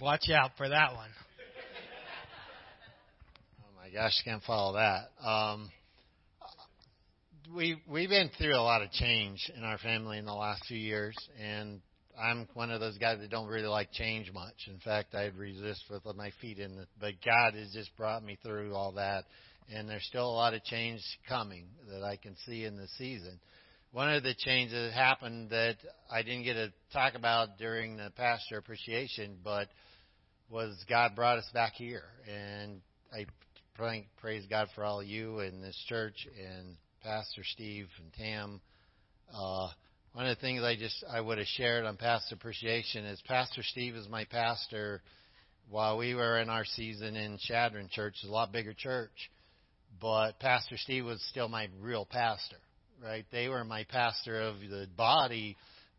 Watch 0.00 0.28
out 0.30 0.52
for 0.56 0.68
that 0.68 0.94
one. 0.94 1.10
Oh 3.60 3.82
my 3.82 3.90
gosh, 3.90 4.12
can't 4.24 4.42
follow 4.42 4.74
that. 4.74 5.10
Um, 5.26 5.70
we 7.54 7.80
we've 7.88 8.08
been 8.08 8.30
through 8.36 8.54
a 8.54 8.60
lot 8.60 8.82
of 8.82 8.90
change 8.90 9.50
in 9.56 9.62
our 9.62 9.78
family 9.78 10.18
in 10.18 10.26
the 10.26 10.34
last 10.34 10.64
few 10.66 10.76
years, 10.76 11.16
and 11.40 11.80
I'm 12.18 12.48
one 12.54 12.70
of 12.70 12.80
those 12.80 12.96
guys 12.98 13.18
that 13.20 13.30
don't 13.30 13.48
really 13.48 13.66
like 13.66 13.92
change 13.92 14.32
much. 14.32 14.54
In 14.68 14.78
fact, 14.78 15.14
I'd 15.14 15.36
resist 15.36 15.84
with 15.90 16.02
my 16.16 16.30
feet 16.40 16.58
in 16.58 16.78
it. 16.78 16.88
But 17.00 17.14
God 17.24 17.54
has 17.54 17.72
just 17.72 17.94
brought 17.96 18.24
me 18.24 18.38
through 18.42 18.74
all 18.74 18.92
that, 18.92 19.24
and 19.72 19.88
there's 19.88 20.04
still 20.04 20.26
a 20.26 20.32
lot 20.32 20.54
of 20.54 20.64
change 20.64 21.00
coming 21.28 21.66
that 21.90 22.02
I 22.02 22.16
can 22.16 22.36
see 22.46 22.64
in 22.64 22.76
the 22.76 22.88
season. 22.96 23.38
One 23.92 24.12
of 24.12 24.22
the 24.22 24.34
changes 24.34 24.90
that 24.90 24.92
happened 24.92 25.50
that 25.50 25.76
I 26.10 26.22
didn't 26.22 26.44
get 26.44 26.54
to 26.54 26.72
talk 26.92 27.14
about 27.14 27.58
during 27.58 27.96
the 27.96 28.10
pastor 28.16 28.58
appreciation, 28.58 29.38
but 29.44 29.68
was 30.50 30.74
God 30.88 31.14
brought 31.16 31.38
us 31.38 31.48
back 31.52 31.72
here, 31.74 32.04
and 32.28 32.80
I 33.12 33.26
pray, 33.74 34.06
praise 34.20 34.44
God 34.48 34.68
for 34.74 34.84
all 34.84 35.02
you 35.02 35.40
in 35.40 35.60
this 35.60 35.76
church 35.88 36.26
and 36.38 36.76
Pastor 37.02 37.42
Steve 37.44 37.88
and 37.98 38.12
Tam. 38.14 38.60
Uh, 39.34 39.68
one 40.16 40.26
of 40.26 40.34
the 40.34 40.40
things 40.40 40.62
I 40.62 40.76
just 40.76 41.04
I 41.12 41.20
would 41.20 41.36
have 41.36 41.46
shared 41.46 41.84
on 41.84 41.98
Pastor 41.98 42.36
Appreciation 42.36 43.04
is 43.04 43.20
Pastor 43.28 43.62
Steve 43.62 43.94
is 43.96 44.08
my 44.08 44.24
pastor. 44.24 45.02
While 45.68 45.98
we 45.98 46.14
were 46.14 46.38
in 46.38 46.48
our 46.48 46.64
season 46.64 47.16
in 47.16 47.36
Chadron 47.38 47.90
Church, 47.92 48.14
a 48.24 48.30
lot 48.30 48.50
bigger 48.50 48.72
church, 48.72 49.30
but 50.00 50.40
Pastor 50.40 50.78
Steve 50.78 51.04
was 51.04 51.22
still 51.28 51.48
my 51.50 51.68
real 51.82 52.06
pastor. 52.06 52.56
Right? 53.04 53.26
They 53.30 53.48
were 53.48 53.62
my 53.62 53.84
pastor 53.84 54.40
of 54.40 54.54
the 54.60 54.86
body, 54.96 55.54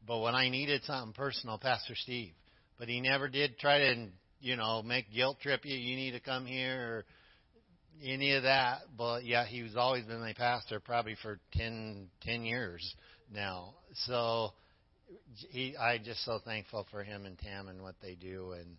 but 0.08 0.18
when 0.22 0.34
I 0.34 0.50
needed 0.50 0.82
something 0.86 1.14
personal, 1.14 1.60
Pastor 1.60 1.94
Steve. 1.96 2.32
But 2.80 2.88
he 2.88 3.02
never 3.02 3.28
did 3.28 3.60
try 3.60 3.78
to, 3.78 4.08
you 4.42 4.56
know, 4.56 4.82
make 4.82 5.14
guilt 5.14 5.42
trip 5.44 5.64
you. 5.64 5.78
You 5.78 5.96
need 5.96 6.14
to 6.14 6.20
come 6.20 6.48
here 6.48 6.82
or 6.82 7.06
any 8.04 8.34
of 8.34 8.44
that. 8.44 8.80
But 8.98 9.26
yeah, 9.26 9.46
he's 9.46 9.76
always 9.76 10.06
been 10.06 10.22
my 10.22 10.34
pastor, 10.34 10.80
probably 10.80 11.18
for 11.22 11.38
ten 11.54 12.08
ten 12.24 12.42
years 12.42 12.96
now. 13.34 13.74
So 14.06 14.54
he, 15.50 15.76
I 15.78 15.98
just 15.98 16.24
so 16.26 16.40
thankful 16.44 16.86
for 16.92 17.04
him 17.04 17.26
and 17.26 17.38
Tam 17.38 17.68
and 17.68 17.82
what 17.82 17.96
they 18.02 18.16
do, 18.16 18.54
and 18.54 18.78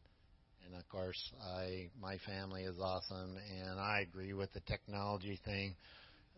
and 0.66 0.78
of 0.78 0.88
course, 0.88 1.18
I 1.56 1.88
my 2.00 2.18
family 2.26 2.62
is 2.64 2.76
awesome, 2.80 3.36
and 3.60 3.80
I 3.80 4.00
agree 4.00 4.32
with 4.32 4.52
the 4.52 4.60
technology 4.60 5.40
thing. 5.44 5.74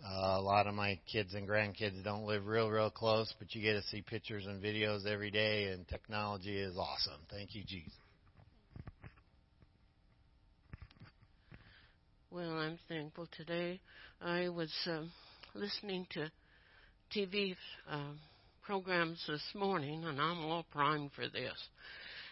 Uh, 0.02 0.36
a 0.38 0.40
lot 0.40 0.66
of 0.66 0.74
my 0.74 0.98
kids 1.12 1.34
and 1.34 1.46
grandkids 1.46 2.02
don't 2.02 2.24
live 2.24 2.46
real, 2.46 2.70
real 2.70 2.90
close, 2.90 3.34
but 3.38 3.54
you 3.54 3.60
get 3.60 3.74
to 3.74 3.82
see 3.82 4.00
pictures 4.00 4.46
and 4.46 4.62
videos 4.62 5.06
every 5.06 5.30
day, 5.30 5.64
and 5.66 5.86
technology 5.88 6.58
is 6.58 6.76
awesome. 6.78 7.20
Thank 7.30 7.54
you, 7.54 7.62
Jesus. 7.66 7.92
Well, 12.30 12.52
I'm 12.52 12.78
thankful 12.88 13.28
today. 13.36 13.80
I 14.22 14.48
was 14.48 14.72
uh, 14.86 15.02
listening 15.54 16.06
to 16.12 16.30
TV 17.14 17.56
uh, 17.90 17.98
programs 18.62 19.20
this 19.26 19.42
morning, 19.54 20.04
and 20.04 20.20
I'm 20.20 20.44
all 20.44 20.64
primed 20.70 21.10
for 21.16 21.28
this. 21.28 21.56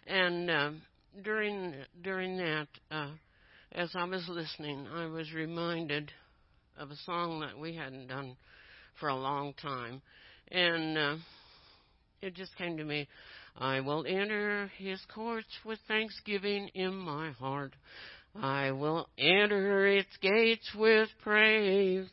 And 0.06 0.48
uh, 0.48 0.70
during 1.24 1.74
during 2.02 2.36
that, 2.36 2.68
uh, 2.90 3.10
as 3.72 3.90
I 3.96 4.04
was 4.04 4.24
listening, 4.28 4.86
I 4.94 5.06
was 5.06 5.32
reminded 5.32 6.12
of 6.78 6.92
a 6.92 6.96
song 7.04 7.40
that 7.40 7.58
we 7.58 7.74
hadn't 7.74 8.06
done 8.06 8.36
for 9.00 9.08
a 9.08 9.16
long 9.16 9.52
time, 9.54 10.00
and 10.52 10.96
uh, 10.96 11.16
it 12.22 12.34
just 12.34 12.56
came 12.56 12.76
to 12.76 12.84
me. 12.84 13.08
I 13.56 13.80
will 13.80 14.04
enter 14.06 14.70
his 14.78 15.00
courts 15.12 15.48
with 15.64 15.80
thanksgiving 15.88 16.68
in 16.74 16.94
my 16.94 17.32
heart. 17.32 17.74
I 18.40 18.70
will 18.70 19.08
enter 19.18 19.88
its 19.88 20.16
gates 20.22 20.70
with 20.76 21.08
praise. 21.24 22.06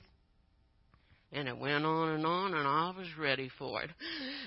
And 1.35 1.49
it 1.49 1.57
went 1.57 1.85
on 1.85 2.09
and 2.09 2.25
on, 2.25 2.53
and 2.53 2.67
I 2.67 2.93
was 2.97 3.07
ready 3.19 3.49
for 3.59 3.83
it. 3.83 3.89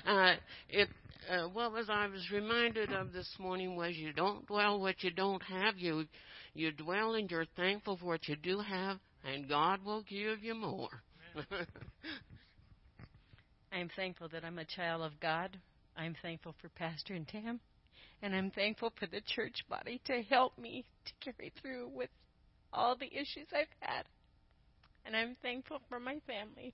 Uh, 0.05 0.33
it 0.69 0.89
uh, 1.29 1.47
what 1.49 1.71
was 1.71 1.87
I 1.89 2.07
was 2.07 2.31
reminded 2.31 2.91
of 2.91 3.13
this 3.13 3.29
morning 3.37 3.75
was 3.75 3.95
you 3.95 4.11
don't 4.11 4.47
dwell 4.47 4.79
what 4.79 5.03
you 5.03 5.11
don't 5.11 5.43
have. 5.43 5.77
You 5.77 6.05
you 6.53 6.71
dwell 6.71 7.13
and 7.13 7.29
you're 7.29 7.45
thankful 7.55 7.97
for 7.97 8.05
what 8.05 8.27
you 8.27 8.35
do 8.35 8.59
have, 8.59 8.97
and 9.23 9.47
God 9.47 9.85
will 9.85 10.01
give 10.01 10.43
you 10.43 10.55
more. 10.55 10.89
I'm 13.71 13.89
thankful 13.95 14.29
that 14.29 14.43
I'm 14.43 14.57
a 14.57 14.65
child 14.65 15.03
of 15.03 15.19
God. 15.19 15.55
I'm 15.95 16.15
thankful 16.21 16.55
for 16.59 16.69
Pastor 16.69 17.13
and 17.13 17.27
Tam. 17.27 17.59
And 18.21 18.35
I'm 18.35 18.51
thankful 18.51 18.91
for 18.99 19.05
the 19.05 19.21
church 19.21 19.63
body 19.69 20.01
to 20.05 20.23
help 20.23 20.57
me 20.57 20.85
to 21.05 21.13
carry 21.31 21.53
through 21.61 21.89
with 21.93 22.09
all 22.73 22.95
the 22.97 23.13
issues 23.13 23.47
I've 23.53 23.67
had. 23.79 24.03
And 25.05 25.15
I'm 25.15 25.35
thankful 25.41 25.79
for 25.89 25.99
my 25.99 26.17
family. 26.27 26.73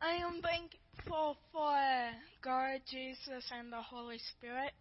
I 0.00 0.16
am 0.16 0.42
thankful 0.42 1.36
for 1.50 2.10
God, 2.42 2.80
Jesus, 2.90 3.50
and 3.50 3.72
the 3.72 3.80
Holy 3.80 4.18
Spirit. 4.36 4.72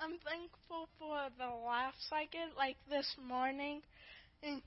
I'm 0.00 0.18
thankful 0.26 0.88
for 0.98 1.28
the 1.38 1.54
laughs 1.66 2.08
I 2.10 2.26
get, 2.32 2.56
like 2.56 2.76
this 2.88 3.14
morning. 3.28 3.82
And 4.42 4.62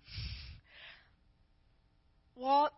Walt 2.36 2.72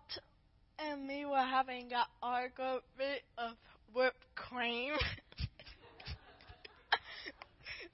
and 0.80 1.06
me 1.06 1.26
were 1.26 1.38
having 1.38 1.92
an 1.92 2.06
argument 2.24 2.84
of 3.38 3.52
whipped 3.94 4.36
cream. 4.36 4.94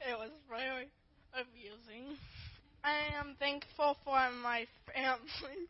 it 0.08 0.18
was 0.18 0.32
very 0.48 0.88
amusing. 1.34 2.18
I 2.84 3.18
am 3.20 3.36
thankful 3.39 3.98
for 4.04 4.30
my 4.44 4.68
family. 4.94 5.68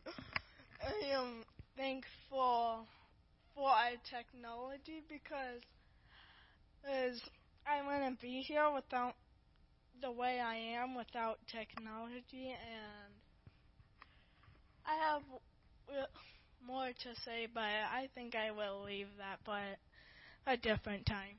I 0.82 1.14
am 1.14 1.42
thankful 1.76 2.86
for 3.54 3.72
technology 4.10 5.02
because 5.08 5.62
is 6.86 7.20
I 7.66 7.84
wouldn't 7.84 8.15
be 8.26 8.42
here 8.42 8.68
without 8.74 9.14
the 10.02 10.10
way 10.10 10.40
I 10.40 10.56
am 10.56 10.96
without 10.96 11.38
technology 11.46 12.48
and 12.48 13.14
I 14.84 14.94
have 14.96 15.22
more 16.66 16.88
to 16.88 17.14
say 17.24 17.46
but 17.54 17.62
I 17.62 18.08
think 18.16 18.34
I 18.34 18.50
will 18.50 18.82
leave 18.84 19.06
that 19.18 19.38
but 19.44 19.78
a 20.44 20.56
different 20.56 21.06
time. 21.06 21.38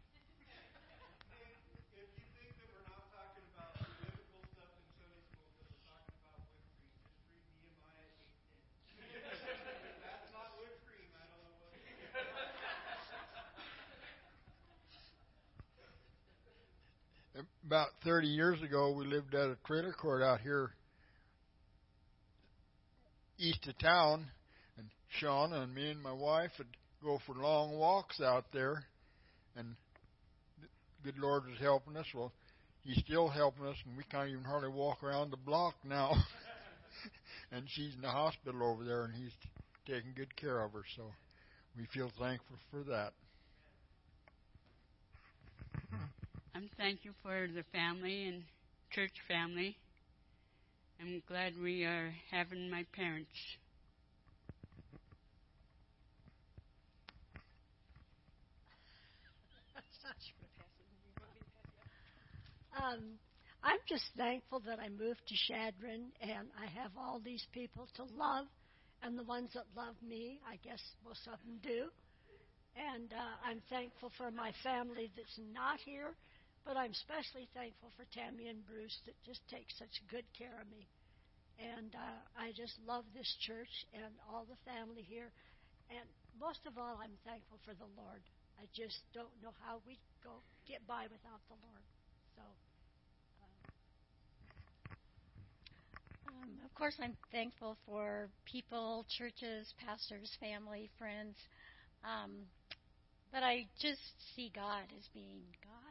About 17.67 17.89
30 18.05 18.27
years 18.29 18.61
ago, 18.61 18.93
we 18.93 19.05
lived 19.05 19.35
at 19.35 19.49
a 19.49 19.57
trailer 19.65 19.91
court 19.91 20.23
out 20.23 20.39
here 20.39 20.71
east 23.37 23.67
of 23.67 23.77
town, 23.79 24.25
and 24.77 24.87
Sean 25.19 25.51
and 25.51 25.75
me 25.75 25.91
and 25.91 26.01
my 26.01 26.13
wife 26.13 26.51
would 26.59 26.67
go 27.03 27.19
for 27.25 27.35
long 27.35 27.77
walks 27.77 28.21
out 28.21 28.45
there 28.53 28.85
and 29.57 29.75
the 30.61 31.11
good 31.11 31.19
Lord 31.19 31.43
was 31.45 31.59
helping 31.59 31.97
us. 31.97 32.05
Well, 32.15 32.31
He's 32.83 32.99
still 32.99 33.27
helping 33.27 33.65
us, 33.65 33.75
and 33.85 33.97
we 33.97 34.05
can't 34.05 34.29
even 34.29 34.45
hardly 34.45 34.69
walk 34.69 35.03
around 35.03 35.31
the 35.31 35.37
block 35.37 35.75
now. 35.83 36.13
and 37.51 37.65
she's 37.67 37.93
in 37.95 38.01
the 38.01 38.07
hospital 38.07 38.63
over 38.63 38.85
there, 38.85 39.03
and 39.03 39.13
He's 39.13 39.33
taking 39.85 40.13
good 40.15 40.33
care 40.37 40.61
of 40.61 40.71
her. 40.71 40.83
So 40.95 41.03
we 41.77 41.85
feel 41.93 42.09
thankful 42.17 42.55
for 42.71 42.83
that. 42.89 43.11
I'm 46.57 46.71
thankful 46.75 47.13
for 47.21 47.45
the 47.45 47.61
family 47.71 48.25
and 48.25 48.41
church 48.89 49.13
family. 49.27 49.77
I'm 50.99 51.21
glad 51.27 51.53
we 51.61 51.83
are 51.83 52.11
having 52.31 52.67
my 52.71 52.83
parents 52.95 53.29
Um, 62.77 63.17
I'm 63.63 63.79
just 63.89 64.05
thankful 64.17 64.61
that 64.65 64.79
I 64.79 64.89
moved 64.89 65.21
to 65.27 65.35
Chadron 65.47 66.11
and 66.21 66.47
I 66.57 66.65
have 66.81 66.91
all 66.97 67.19
these 67.23 67.45
people 67.53 67.87
to 67.95 68.03
love, 68.17 68.45
and 69.01 69.17
the 69.17 69.23
ones 69.23 69.49
that 69.53 69.65
love 69.75 69.95
me, 70.07 70.39
I 70.47 70.57
guess 70.63 70.81
most 71.03 71.27
of 71.27 71.39
them 71.45 71.57
do. 71.61 71.89
And 72.93 73.11
uh, 73.11 73.49
I'm 73.49 73.61
thankful 73.69 74.11
for 74.17 74.29
my 74.29 74.51
family 74.63 75.11
that's 75.15 75.39
not 75.53 75.79
here, 75.85 76.13
but 76.67 76.75
I'm 76.75 76.91
especially 76.91 77.47
thankful 77.55 77.95
for 77.95 78.03
Tammy 78.11 78.51
and 78.51 78.59
Bruce 78.67 78.99
that 79.07 79.15
just 79.23 79.39
take 79.47 79.71
such 79.79 80.03
good 80.11 80.27
care 80.35 80.59
of 80.59 80.67
me. 80.67 80.83
And 81.55 81.95
uh, 81.95 82.19
I 82.35 82.51
just 82.51 82.75
love 82.83 83.07
this 83.15 83.31
church 83.39 83.71
and 83.95 84.11
all 84.27 84.43
the 84.43 84.59
family 84.67 85.07
here. 85.07 85.31
And 85.87 86.03
most 86.35 86.59
of 86.67 86.75
all, 86.75 86.99
I'm 86.99 87.15
thankful 87.23 87.57
for 87.63 87.71
the 87.71 87.87
Lord. 87.95 88.19
I 88.59 88.67
just 88.75 88.99
don't 89.15 89.31
know 89.39 89.55
how 89.63 89.79
we 89.87 89.95
go 90.19 90.43
get 90.67 90.83
by 90.83 91.07
without 91.07 91.39
the 91.47 91.55
Lord. 91.63 91.85
So. 92.35 92.43
Um, 96.27 96.51
of 96.67 96.75
course, 96.75 96.99
I'm 96.99 97.15
thankful 97.31 97.79
for 97.87 98.27
people, 98.43 99.07
churches, 99.07 99.71
pastors, 99.79 100.35
family, 100.43 100.91
friends. 100.99 101.39
Um, 102.03 102.43
but 103.31 103.41
I 103.41 103.71
just 103.79 104.03
see 104.35 104.51
God 104.53 104.83
as 104.91 105.07
being 105.15 105.47
God. 105.63 105.86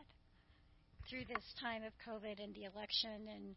Through 1.09 1.27
this 1.31 1.55
time 1.61 1.83
of 1.85 1.93
COVID 2.03 2.43
and 2.43 2.53
the 2.53 2.65
election 2.65 3.31
and 3.31 3.55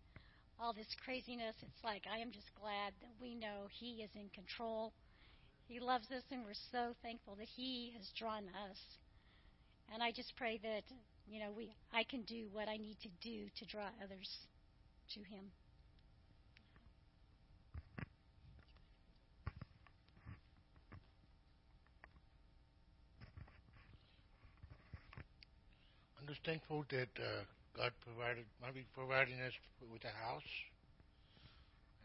all 0.59 0.71
this 0.71 0.93
craziness, 1.03 1.55
it's 1.63 1.83
like 1.83 2.03
I 2.05 2.19
am 2.19 2.31
just 2.31 2.53
glad 2.61 2.93
that 3.01 3.09
we 3.19 3.33
know 3.33 3.65
He 3.71 4.03
is 4.03 4.11
in 4.13 4.29
control. 4.35 4.93
He 5.67 5.79
loves 5.79 6.05
us, 6.11 6.21
and 6.29 6.45
we're 6.45 6.53
so 6.71 6.93
thankful 7.01 7.33
that 7.39 7.47
He 7.49 7.91
has 7.97 8.05
drawn 8.15 8.43
us. 8.69 8.77
And 9.91 10.03
I 10.03 10.11
just 10.11 10.35
pray 10.37 10.59
that 10.61 10.83
you 11.27 11.39
know 11.39 11.49
we 11.55 11.73
I 11.91 12.03
can 12.03 12.21
do 12.21 12.49
what 12.51 12.69
I 12.69 12.77
need 12.77 12.97
to 13.01 13.09
do 13.21 13.49
to 13.57 13.65
draw 13.65 13.89
others 14.03 14.29
to 15.15 15.19
Him. 15.21 15.49
Just 26.29 26.45
thankful 26.45 26.85
that 26.93 27.09
uh, 27.17 27.41
God 27.73 27.89
provided, 28.05 28.45
might 28.61 28.75
be 28.75 28.85
providing 28.93 29.41
us 29.41 29.53
with 29.91 30.05
a 30.05 30.13
house, 30.13 30.45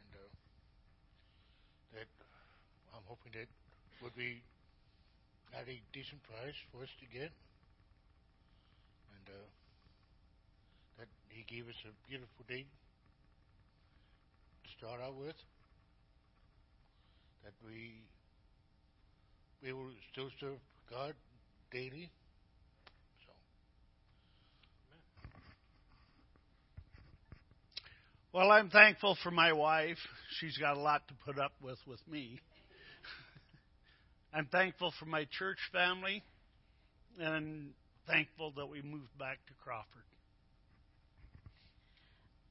and 0.00 0.10
uh, 0.16 0.24
that 1.92 2.08
I'm 2.96 3.04
hoping 3.04 3.36
that 3.36 3.52
would 4.00 4.16
be 4.16 4.40
at 5.52 5.68
a 5.68 5.76
decent 5.92 6.24
price 6.24 6.56
for 6.72 6.80
us 6.80 6.88
to 7.04 7.06
get, 7.12 7.28
and 9.12 9.24
uh, 9.28 9.44
that 10.96 11.08
He 11.28 11.44
gave 11.44 11.68
us 11.68 11.76
a 11.84 11.92
beautiful 12.08 12.48
day 12.48 12.64
to 12.64 14.68
start 14.80 15.04
out 15.04 15.20
with. 15.20 15.36
That 17.44 17.52
we 17.60 18.00
we 19.60 19.76
will 19.76 19.92
still 20.12 20.32
serve 20.40 20.56
God 20.88 21.12
daily. 21.70 22.08
Well, 28.34 28.50
I'm 28.50 28.68
thankful 28.68 29.16
for 29.22 29.30
my 29.30 29.52
wife. 29.52 29.96
She's 30.40 30.58
got 30.58 30.76
a 30.76 30.80
lot 30.80 31.06
to 31.06 31.14
put 31.24 31.38
up 31.38 31.52
with 31.62 31.78
with 31.86 32.00
me. 32.10 32.40
I'm 34.34 34.46
thankful 34.46 34.92
for 34.98 35.06
my 35.06 35.28
church 35.38 35.58
family 35.72 36.20
and 37.20 37.68
thankful 38.08 38.52
that 38.56 38.66
we 38.66 38.82
moved 38.82 39.16
back 39.20 39.38
to 39.46 39.52
Crawford. 39.62 40.02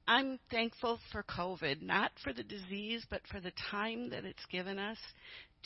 I'm 0.08 0.39
thankful 0.50 1.00
for 1.12 1.22
COVID, 1.24 1.82
not 1.82 2.12
for 2.24 2.32
the 2.32 2.43
disease, 2.43 3.06
but 3.10 3.19
for 3.30 3.41
the 3.41 3.52
time 3.69 4.10
that 4.12 4.24
it's 4.24 4.46
given 4.50 4.80
us 4.80 4.98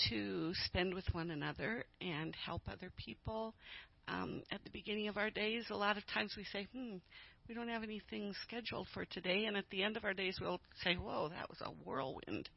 to 0.10 0.54
spend 0.66 0.94
with 0.94 1.06
one 1.12 1.32
another 1.32 1.86
and 2.02 2.36
help 2.46 2.62
other 2.68 2.92
people. 2.98 3.54
Um, 4.08 4.42
at 4.52 4.64
the 4.64 4.70
beginning 4.70 5.08
of 5.08 5.18
our 5.18 5.30
days, 5.30 5.66
a 5.70 5.76
lot 5.76 5.98
of 5.98 6.04
times 6.08 6.34
we 6.38 6.46
say, 6.52 6.68
hmm, 6.74 6.98
we 7.48 7.56
don't 7.56 7.70
have 7.70 7.84
anything 7.84 8.34
scheduled 8.44 8.88
for 8.94 9.06
today. 9.06 9.46
And 9.46 9.58
at 9.58 9.70
the 9.70 9.84
end 9.84 9.98
of 9.98 10.04
our 10.04 10.14
days, 10.14 10.38
we'll 10.42 10.60
say, 10.84 10.96
whoa, 10.96 11.30
that 11.30 11.50
was 11.50 11.60
a 11.62 11.70
whirlwind. 11.86 12.50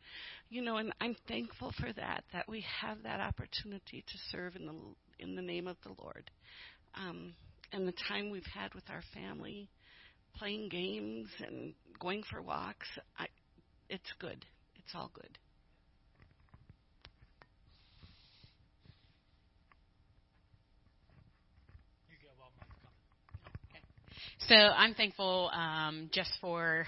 You 0.49 0.63
know, 0.63 0.77
and 0.77 0.93
I'm 1.01 1.17
thankful 1.29 1.73
for 1.79 1.93
that, 1.93 2.25
that 2.33 2.49
we 2.49 2.65
have 2.81 3.03
that 3.05 3.21
opportunity 3.21 4.05
to 4.07 4.19
serve 4.31 4.57
in 4.57 4.67
the, 4.67 4.75
in 5.19 5.37
the 5.37 5.43
name 5.43 5.67
of 5.67 5.77
the 5.85 5.95
Lord. 6.03 6.31
Um, 6.95 7.35
and 7.73 7.87
the 7.87 7.95
time 8.09 8.31
we've 8.31 8.43
had 8.53 8.75
with 8.75 8.85
our 8.91 9.03
family, 9.15 9.69
playing 10.37 10.69
games 10.69 11.29
and 11.47 11.75
going 12.01 12.23
for 12.31 12.43
walks, 12.43 12.89
I, 13.19 13.27
it's 13.89 14.13
good. 14.19 14.45
It's 14.77 14.95
all 14.95 15.11
good. 15.15 15.39
So 24.49 24.55
I'm 24.55 24.95
thankful 24.95 25.51
um, 25.53 26.11
just 26.13 26.31
for 26.41 26.87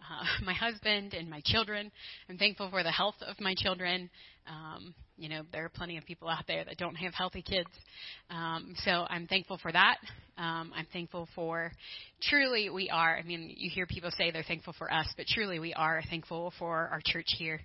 uh, 0.00 0.24
my 0.44 0.54
husband 0.54 1.14
and 1.14 1.28
my 1.28 1.40
children. 1.44 1.90
I'm 2.28 2.38
thankful 2.38 2.70
for 2.70 2.82
the 2.82 2.90
health 2.90 3.16
of 3.26 3.40
my 3.40 3.54
children. 3.56 4.10
Um, 4.46 4.94
you 5.16 5.28
know, 5.28 5.42
there 5.52 5.64
are 5.64 5.68
plenty 5.68 5.96
of 5.96 6.04
people 6.04 6.28
out 6.28 6.44
there 6.46 6.64
that 6.64 6.76
don't 6.76 6.96
have 6.96 7.14
healthy 7.14 7.42
kids. 7.42 7.68
Um, 8.30 8.74
so 8.84 9.06
I'm 9.08 9.26
thankful 9.26 9.58
for 9.62 9.70
that. 9.72 9.96
Um, 10.36 10.72
I'm 10.74 10.86
thankful 10.92 11.28
for 11.34 11.70
truly 12.22 12.68
we 12.70 12.90
are. 12.90 13.16
I 13.16 13.22
mean, 13.22 13.52
you 13.56 13.70
hear 13.72 13.86
people 13.86 14.10
say 14.16 14.30
they're 14.30 14.42
thankful 14.42 14.74
for 14.76 14.92
us, 14.92 15.06
but 15.16 15.26
truly 15.26 15.60
we 15.60 15.72
are 15.74 16.02
thankful 16.10 16.52
for 16.58 16.88
our 16.90 17.00
church 17.04 17.28
here 17.38 17.60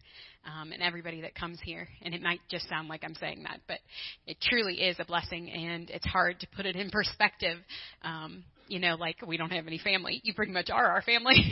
um, 0.46 0.72
and 0.72 0.82
everybody 0.82 1.22
that 1.22 1.36
comes 1.36 1.60
here. 1.64 1.88
And 2.04 2.14
it 2.14 2.22
might 2.22 2.40
just 2.50 2.70
sound 2.70 2.88
like 2.88 3.04
I'm 3.04 3.16
saying 3.16 3.44
that, 3.44 3.62
but 3.68 3.80
it 4.28 4.38
truly 4.42 4.76
is 4.76 4.98
a 5.00 5.06
blessing, 5.06 5.50
and 5.50 5.90
it's 5.90 6.06
hard 6.06 6.40
to 6.42 6.48
put 6.56 6.66
it 6.66 6.76
in 6.76 6.90
perspective. 6.92 7.58
Um, 8.04 8.44
you 8.70 8.80
know, 8.80 8.96
like 8.96 9.18
we 9.26 9.38
don't 9.38 9.52
have 9.52 9.68
any 9.68 9.80
family. 9.80 10.22
You 10.24 10.34
pretty 10.34 10.52
much 10.52 10.70
are 10.70 10.88
our 10.88 11.02
family. 11.02 11.36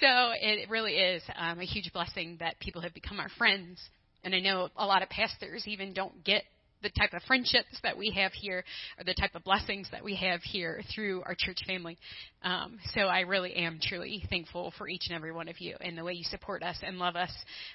so 0.00 0.06
it 0.40 0.68
really 0.70 0.94
is 0.94 1.22
um, 1.36 1.60
a 1.60 1.64
huge 1.64 1.92
blessing 1.92 2.36
that 2.40 2.60
people 2.60 2.82
have 2.82 2.94
become 2.94 3.18
our 3.18 3.30
friends 3.38 3.78
and 4.24 4.34
I 4.34 4.40
know 4.40 4.68
a 4.76 4.86
lot 4.86 5.02
of 5.02 5.08
pastors 5.08 5.64
even 5.66 5.92
don't 5.92 6.24
get 6.24 6.44
the 6.82 6.90
type 6.90 7.12
of 7.12 7.22
friendships 7.22 7.78
that 7.84 7.96
we 7.96 8.10
have 8.10 8.32
here 8.32 8.64
or 8.98 9.04
the 9.04 9.14
type 9.14 9.34
of 9.34 9.44
blessings 9.44 9.88
that 9.92 10.02
we 10.02 10.16
have 10.16 10.40
here 10.42 10.82
through 10.92 11.22
our 11.24 11.36
church 11.38 11.60
family. 11.66 11.96
Um, 12.42 12.78
so 12.94 13.02
I 13.02 13.20
really 13.20 13.54
am 13.54 13.78
truly 13.80 14.24
thankful 14.28 14.72
for 14.76 14.88
each 14.88 15.04
and 15.08 15.16
every 15.16 15.32
one 15.32 15.48
of 15.48 15.60
you 15.60 15.76
and 15.80 15.96
the 15.96 16.04
way 16.04 16.14
you 16.14 16.24
support 16.24 16.62
us 16.62 16.76
and 16.82 16.98
love 16.98 17.14
us. 17.14 17.30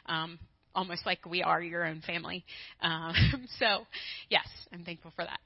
Um, 0.08 0.40
almost 0.76 1.06
like 1.06 1.26
we 1.26 1.42
are 1.42 1.62
your 1.62 1.86
own 1.86 2.02
family. 2.02 2.44
Um, 2.82 3.14
so, 3.60 3.86
yes, 4.30 4.48
I'm 4.74 4.84
thankful 4.84 5.12
for 5.16 5.24
that. 5.24 5.40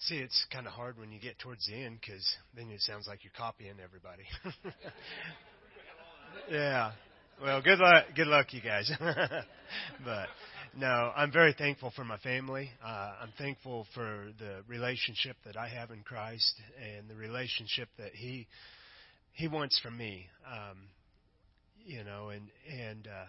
See, 0.00 0.16
it's 0.16 0.46
kind 0.52 0.66
of 0.66 0.72
hard 0.72 0.98
when 0.98 1.10
you 1.10 1.18
get 1.18 1.38
towards 1.38 1.66
the 1.66 1.74
end 1.74 1.98
because 2.00 2.24
then 2.54 2.68
it 2.70 2.80
sounds 2.82 3.06
like 3.06 3.24
you're 3.24 3.32
copying 3.36 3.76
everybody. 3.82 4.24
yeah. 6.50 6.92
Well, 7.42 7.62
good 7.62 7.78
luck, 7.78 8.04
good 8.14 8.26
luck, 8.26 8.52
you 8.52 8.60
guys. 8.60 8.90
but 10.04 10.28
no, 10.76 11.12
I'm 11.16 11.32
very 11.32 11.54
thankful 11.54 11.92
for 11.96 12.04
my 12.04 12.18
family. 12.18 12.70
Uh, 12.84 13.12
I'm 13.22 13.32
thankful 13.38 13.86
for 13.94 14.28
the 14.38 14.62
relationship 14.68 15.36
that 15.46 15.56
I 15.56 15.68
have 15.68 15.90
in 15.90 16.02
Christ 16.02 16.54
and 16.82 17.08
the 17.08 17.14
relationship 17.14 17.88
that 17.98 18.14
He 18.14 18.46
He 19.32 19.48
wants 19.48 19.78
from 19.80 19.96
me. 19.96 20.26
Um, 20.46 20.78
you 21.86 22.04
know, 22.04 22.28
and 22.28 22.48
and 22.70 23.06
uh, 23.06 23.24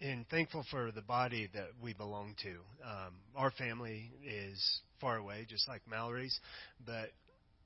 and 0.00 0.28
thankful 0.28 0.64
for 0.70 0.92
the 0.92 1.02
body 1.02 1.48
that 1.54 1.68
we 1.82 1.92
belong 1.92 2.34
to. 2.42 2.50
Um, 2.84 3.14
our 3.36 3.50
family 3.52 4.12
is 4.24 4.80
far 5.00 5.16
away, 5.16 5.46
just 5.48 5.68
like 5.68 5.82
Mallory's, 5.88 6.38
but 6.86 7.10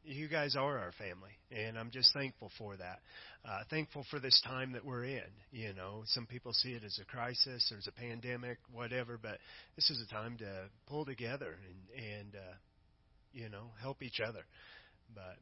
you 0.05 0.29
guys 0.29 0.57
are 0.57 0.79
our 0.79 0.93
family, 0.93 1.31
and 1.51 1.79
I'm 1.79 1.91
just 1.91 2.13
thankful 2.13 2.51
for 2.59 2.77
that. 2.77 3.01
Uh, 3.45 3.61
thankful 3.71 4.05
for 4.11 4.19
this 4.19 4.41
time 4.47 4.73
that 4.73 4.85
we're 4.85 5.05
in. 5.05 5.31
You 5.53 5.73
know, 5.75 6.03
some 6.07 6.27
people 6.27 6.53
see 6.53 6.71
it 6.71 6.83
as 6.85 6.99
a 7.01 7.05
crisis, 7.05 7.67
there's 7.71 7.87
a 7.87 7.93
pandemic, 7.93 8.59
whatever, 8.73 9.19
but 9.21 9.39
this 9.77 9.91
is 9.91 10.03
a 10.03 10.13
time 10.13 10.37
to 10.39 10.65
pull 10.89 11.05
together 11.05 11.57
and 11.69 12.05
and 12.05 12.35
uh, 12.35 12.55
you 13.33 13.49
know 13.49 13.71
help 13.81 14.03
each 14.03 14.21
other. 14.27 14.45
But 15.15 15.37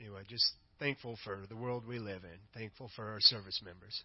anyway, 0.00 0.22
just 0.28 0.50
thankful 0.78 1.18
for 1.24 1.42
the 1.48 1.56
world 1.56 1.84
we 1.86 1.98
live 1.98 2.24
in. 2.24 2.38
Thankful 2.54 2.90
for 2.96 3.10
our 3.10 3.20
service 3.20 3.60
members. 3.64 4.02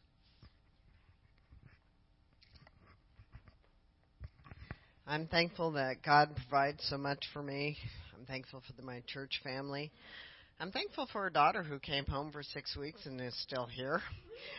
I'm 5.08 5.28
thankful 5.28 5.72
that 5.72 6.04
God 6.06 6.36
provides 6.36 6.86
so 6.90 6.98
much 6.98 7.26
for 7.34 7.42
me 7.42 7.78
I'm 8.22 8.28
thankful 8.28 8.62
for 8.68 8.74
the, 8.74 8.84
my 8.84 9.02
church 9.08 9.42
family. 9.44 9.92
I'm 10.60 10.72
thankful 10.72 11.08
for 11.12 11.26
a 11.26 11.34
daughter 11.34 11.64
who 11.64 11.80
came 11.80 12.06
home 12.06 12.32
for 12.32 12.44
six 12.44 12.78
weeks 12.78 13.08
and 13.08 13.20
is 13.20 13.36
still 13.42 13.66
here. 13.66 14.00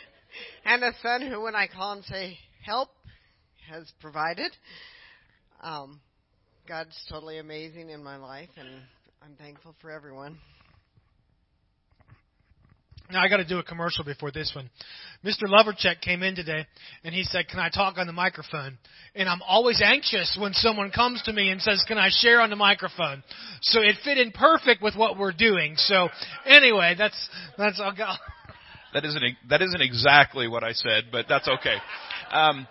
and 0.64 0.82
a 0.82 0.90
son 1.00 1.22
who, 1.22 1.42
when 1.42 1.54
I 1.54 1.68
call 1.68 1.92
and 1.92 2.04
say, 2.04 2.36
help, 2.64 2.88
has 3.70 3.88
provided. 4.00 4.50
Um, 5.60 6.00
God's 6.66 6.98
totally 7.08 7.38
amazing 7.38 7.90
in 7.90 8.02
my 8.02 8.16
life, 8.16 8.50
and 8.56 8.68
I'm 9.22 9.36
thankful 9.36 9.76
for 9.80 9.92
everyone. 9.92 10.40
Now 13.12 13.22
I 13.22 13.28
got 13.28 13.36
to 13.36 13.44
do 13.44 13.58
a 13.58 13.62
commercial 13.62 14.04
before 14.04 14.30
this 14.30 14.52
one. 14.54 14.70
Mr. 15.22 15.44
Lovercheck 15.44 16.00
came 16.00 16.22
in 16.22 16.34
today 16.34 16.66
and 17.04 17.14
he 17.14 17.24
said, 17.24 17.46
"Can 17.48 17.60
I 17.60 17.68
talk 17.68 17.98
on 17.98 18.06
the 18.06 18.12
microphone?" 18.12 18.78
And 19.14 19.28
I'm 19.28 19.42
always 19.42 19.82
anxious 19.82 20.36
when 20.40 20.54
someone 20.54 20.90
comes 20.90 21.22
to 21.24 21.32
me 21.32 21.50
and 21.50 21.60
says, 21.60 21.84
"Can 21.86 21.98
I 21.98 22.08
share 22.10 22.40
on 22.40 22.48
the 22.48 22.56
microphone?" 22.56 23.22
So 23.60 23.82
it 23.82 23.96
fit 24.02 24.16
in 24.16 24.32
perfect 24.32 24.82
with 24.82 24.96
what 24.96 25.18
we're 25.18 25.32
doing. 25.32 25.76
So 25.76 26.08
anyway, 26.46 26.94
that's 26.96 27.28
that's 27.58 27.78
all. 27.80 27.92
That 28.94 29.04
isn't 29.04 29.22
that 29.48 29.60
isn't 29.60 29.82
exactly 29.82 30.48
what 30.48 30.64
I 30.64 30.72
said, 30.72 31.04
but 31.12 31.26
that's 31.28 31.48
okay. 31.48 31.76
Um, 32.30 32.66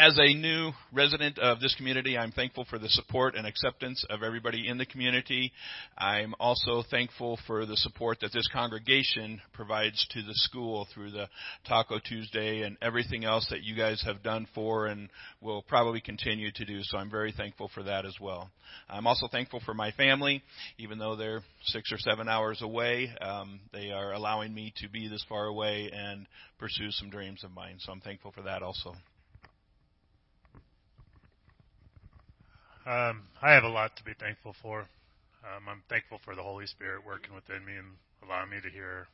as 0.00 0.16
a 0.16 0.32
new 0.32 0.70
resident 0.92 1.40
of 1.40 1.58
this 1.58 1.74
community, 1.74 2.16
I'm 2.16 2.30
thankful 2.30 2.64
for 2.70 2.78
the 2.78 2.88
support 2.88 3.34
and 3.34 3.44
acceptance 3.44 4.04
of 4.08 4.22
everybody 4.22 4.68
in 4.68 4.78
the 4.78 4.86
community. 4.86 5.50
I'm 5.96 6.36
also 6.38 6.84
thankful 6.88 7.36
for 7.48 7.66
the 7.66 7.76
support 7.76 8.18
that 8.20 8.32
this 8.32 8.48
congregation 8.52 9.40
provides 9.52 10.06
to 10.10 10.22
the 10.22 10.34
school 10.34 10.86
through 10.94 11.10
the 11.10 11.28
Taco 11.66 11.98
Tuesday 11.98 12.62
and 12.62 12.76
everything 12.80 13.24
else 13.24 13.48
that 13.50 13.64
you 13.64 13.76
guys 13.76 14.00
have 14.06 14.22
done 14.22 14.46
for 14.54 14.86
and 14.86 15.08
will 15.40 15.62
probably 15.62 16.00
continue 16.00 16.52
to 16.52 16.64
do. 16.64 16.78
So 16.84 16.96
I'm 16.96 17.10
very 17.10 17.32
thankful 17.32 17.68
for 17.74 17.82
that 17.82 18.06
as 18.06 18.14
well. 18.20 18.50
I'm 18.88 19.08
also 19.08 19.26
thankful 19.26 19.60
for 19.64 19.74
my 19.74 19.90
family, 19.90 20.44
even 20.78 21.00
though 21.00 21.16
they're 21.16 21.42
six 21.64 21.90
or 21.90 21.98
seven 21.98 22.28
hours 22.28 22.62
away. 22.62 23.10
Um, 23.20 23.58
they 23.72 23.90
are 23.90 24.12
allowing 24.12 24.54
me 24.54 24.72
to 24.76 24.88
be 24.88 25.08
this 25.08 25.24
far 25.28 25.46
away 25.46 25.90
and 25.92 26.28
pursue 26.56 26.92
some 26.92 27.10
dreams 27.10 27.42
of 27.42 27.50
mine. 27.50 27.78
So 27.80 27.90
I'm 27.90 28.00
thankful 28.00 28.30
for 28.30 28.42
that 28.42 28.62
also. 28.62 28.94
Um, 32.88 33.28
I 33.44 33.52
have 33.52 33.68
a 33.68 33.68
lot 33.68 34.00
to 34.00 34.02
be 34.02 34.16
thankful 34.16 34.56
for. 34.64 34.88
Um, 35.44 35.68
I'm 35.68 35.84
thankful 35.92 36.24
for 36.24 36.32
the 36.32 36.40
Holy 36.40 36.64
Spirit 36.64 37.04
working 37.04 37.36
within 37.36 37.60
me 37.60 37.76
and 37.76 38.00
allowing 38.24 38.48
me 38.48 38.64
to 38.64 38.72
hear 38.72 39.04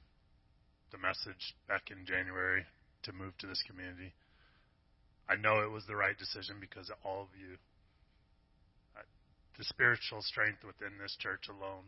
the 0.95 1.03
message 1.03 1.59
back 1.67 1.91
in 1.91 2.07
January 2.07 2.63
to 3.03 3.11
move 3.11 3.35
to 3.43 3.51
this 3.51 3.67
community. 3.67 4.15
I 5.27 5.35
know 5.35 5.59
it 5.59 5.75
was 5.75 5.83
the 5.91 5.99
right 5.99 6.15
decision 6.15 6.63
because 6.63 6.87
all 7.03 7.27
of 7.27 7.35
you. 7.35 7.59
The 9.59 9.67
spiritual 9.67 10.23
strength 10.23 10.63
within 10.63 10.95
this 11.03 11.19
church 11.19 11.51
alone 11.51 11.87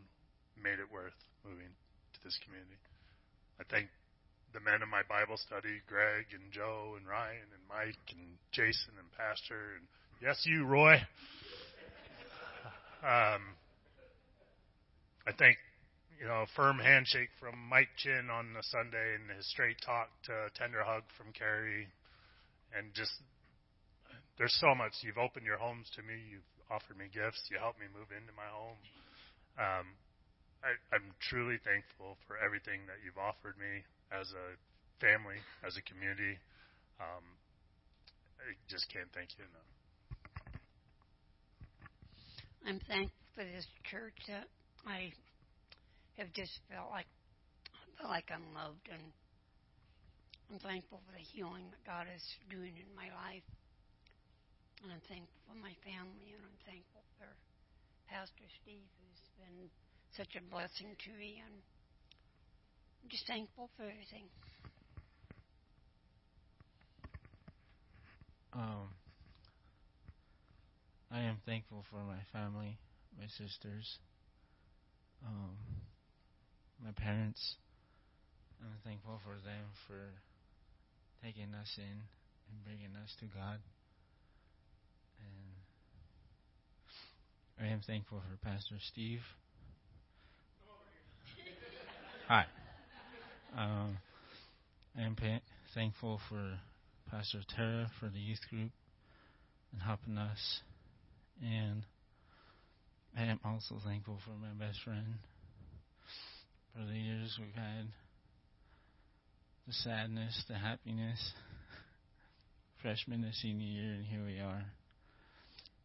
made 0.59 0.83
it 0.83 0.91
worth 0.91 1.15
moving 1.47 1.71
to 1.71 2.19
this 2.19 2.35
community. 2.43 2.83
I 3.59 3.67
thank 3.71 3.87
the 4.51 4.59
men 4.59 4.83
in 4.83 4.91
my 4.91 5.07
Bible 5.07 5.39
study, 5.39 5.79
Greg 5.87 6.35
and 6.35 6.51
Joe 6.51 6.99
and 6.99 7.07
Ryan 7.07 7.47
and 7.47 7.63
Mike 7.71 8.07
and 8.11 8.35
Jason 8.51 8.99
and 8.99 9.07
Pastor 9.15 9.79
and 9.79 9.87
yes, 10.19 10.43
you, 10.43 10.67
Roy. 10.67 10.99
Um, 13.05 13.53
I 15.27 15.31
thank 15.37 15.57
you 16.17 16.25
know 16.25 16.49
a 16.49 16.51
firm 16.57 16.79
handshake 16.79 17.29
from 17.39 17.53
Mike 17.69 17.93
Chin 17.97 18.29
on 18.33 18.53
the 18.57 18.63
Sunday 18.65 19.15
and 19.15 19.29
his 19.29 19.45
straight 19.53 19.77
talk 19.85 20.09
to 20.25 20.33
a 20.33 20.49
tender 20.57 20.81
hug 20.81 21.05
from 21.13 21.29
Carrie, 21.33 21.85
and 22.73 22.89
just 22.97 23.13
there's 24.37 24.55
so 24.57 24.73
much. 24.73 24.97
You've 25.05 25.21
opened 25.21 25.45
your 25.45 25.61
homes 25.61 25.85
to 25.93 26.01
me. 26.01 26.17
You've 26.25 26.49
offered 26.73 26.97
me 26.97 27.05
gifts. 27.13 27.45
You 27.53 27.61
helped 27.61 27.77
me 27.77 27.85
move 27.93 28.09
into 28.09 28.33
my 28.33 28.49
home. 28.49 28.81
Um, 29.61 29.87
I, 30.65 30.73
I'm 30.89 31.13
truly 31.29 31.61
thankful 31.61 32.17
for 32.25 32.37
everything 32.41 32.85
that 32.89 32.97
you've 33.05 33.17
offered 33.21 33.57
me 33.61 33.85
as 34.09 34.33
a 34.33 34.47
family, 34.97 35.37
as 35.61 35.77
a 35.77 35.83
community. 35.85 36.37
Um, 36.97 37.25
I 38.41 38.57
just 38.69 38.89
can't 38.89 39.09
thank 39.13 39.37
you 39.37 39.45
enough. 39.45 39.76
I'm 42.67 42.83
thankful 42.83 43.23
for 43.31 43.47
this 43.47 43.63
church 43.87 44.19
that 44.27 44.43
I 44.83 45.15
have 46.19 46.27
just 46.35 46.51
felt 46.67 46.91
like 46.91 47.07
felt 47.95 48.11
like 48.11 48.27
I'm 48.27 48.43
loved, 48.51 48.91
and 48.91 49.07
I'm 50.51 50.59
thankful 50.59 50.99
for 51.07 51.15
the 51.15 51.23
healing 51.31 51.71
that 51.71 51.79
God 51.87 52.11
is 52.11 52.19
doing 52.51 52.75
in 52.75 52.91
my 52.91 53.07
life. 53.23 53.47
And 54.83 54.91
I'm 54.91 54.99
thankful 55.07 55.39
for 55.47 55.55
my 55.55 55.71
family, 55.87 56.35
and 56.35 56.43
I'm 56.43 56.59
thankful 56.67 57.07
for 57.15 57.31
Pastor 58.11 58.43
Steve, 58.59 58.83
who's 58.99 59.23
been 59.39 59.71
such 60.19 60.35
a 60.35 60.43
blessing 60.51 60.91
to 60.91 61.09
me, 61.15 61.39
and 61.39 61.55
I'm 62.99 63.07
just 63.07 63.23
thankful 63.31 63.71
for 63.79 63.87
everything. 63.87 64.27
Um, 68.51 68.91
I 71.11 71.21
am 71.21 71.37
thankful 71.45 71.85
for 71.89 72.03
my 72.03 72.19
family, 72.33 72.77
my 73.17 73.27
sisters, 73.27 73.97
um, 75.25 75.55
my 76.83 76.91
parents. 76.91 77.55
I'm 78.61 78.77
thankful 78.83 79.19
for 79.23 79.35
them 79.35 79.71
for 79.87 80.11
taking 81.23 81.53
us 81.53 81.71
in 81.77 81.83
and 82.49 82.63
bringing 82.65 82.95
us 83.01 83.15
to 83.19 83.25
God. 83.25 83.59
And 87.57 87.67
I 87.67 87.71
am 87.71 87.81
thankful 87.87 88.19
for 88.19 88.37
Pastor 88.45 88.75
Steve. 88.91 89.21
Hi. 92.27 92.45
Um, 93.57 93.97
I 94.97 95.03
am 95.03 95.15
pa- 95.15 95.39
thankful 95.73 96.19
for 96.27 96.59
Pastor 97.09 97.39
Tara 97.55 97.89
for 97.99 98.09
the 98.09 98.19
youth 98.19 98.41
group 98.49 98.71
and 99.71 99.81
helping 99.81 100.17
us. 100.17 100.59
And 101.41 101.83
I 103.17 103.23
am 103.23 103.39
also 103.43 103.75
thankful 103.85 104.19
for 104.25 104.31
my 104.31 104.53
best 104.65 104.79
friend 104.83 105.05
for 106.73 106.85
the 106.85 106.97
years 106.97 107.37
we've 107.39 107.53
had 107.55 107.87
the 109.67 109.73
sadness, 109.73 110.43
the 110.47 110.55
happiness, 110.55 111.33
freshman 112.81 113.21
to 113.23 113.33
senior 113.33 113.65
year, 113.65 113.93
and 113.93 114.05
here 114.05 114.25
we 114.25 114.39
are. 114.39 114.63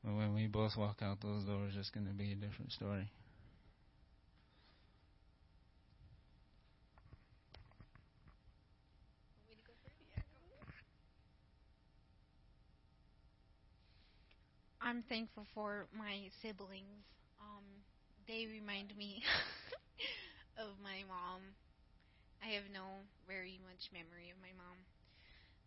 But 0.04 0.14
when 0.14 0.34
we 0.34 0.46
both 0.46 0.72
walk 0.76 0.98
out 1.02 1.20
those 1.20 1.44
doors, 1.44 1.74
it's 1.76 1.90
going 1.90 2.06
to 2.06 2.12
be 2.12 2.32
a 2.32 2.34
different 2.34 2.72
story. 2.72 3.10
I'm 14.92 15.08
thankful 15.08 15.48
for 15.56 15.88
my 15.96 16.28
siblings. 16.44 17.00
Um, 17.40 17.64
they 18.28 18.44
remind 18.44 18.92
me 18.92 19.24
of 20.60 20.76
my 20.84 21.00
mom. 21.08 21.40
I 22.44 22.52
have 22.60 22.68
no 22.68 23.00
very 23.24 23.56
much 23.64 23.88
memory 23.88 24.28
of 24.28 24.36
my 24.44 24.52
mom, 24.52 24.76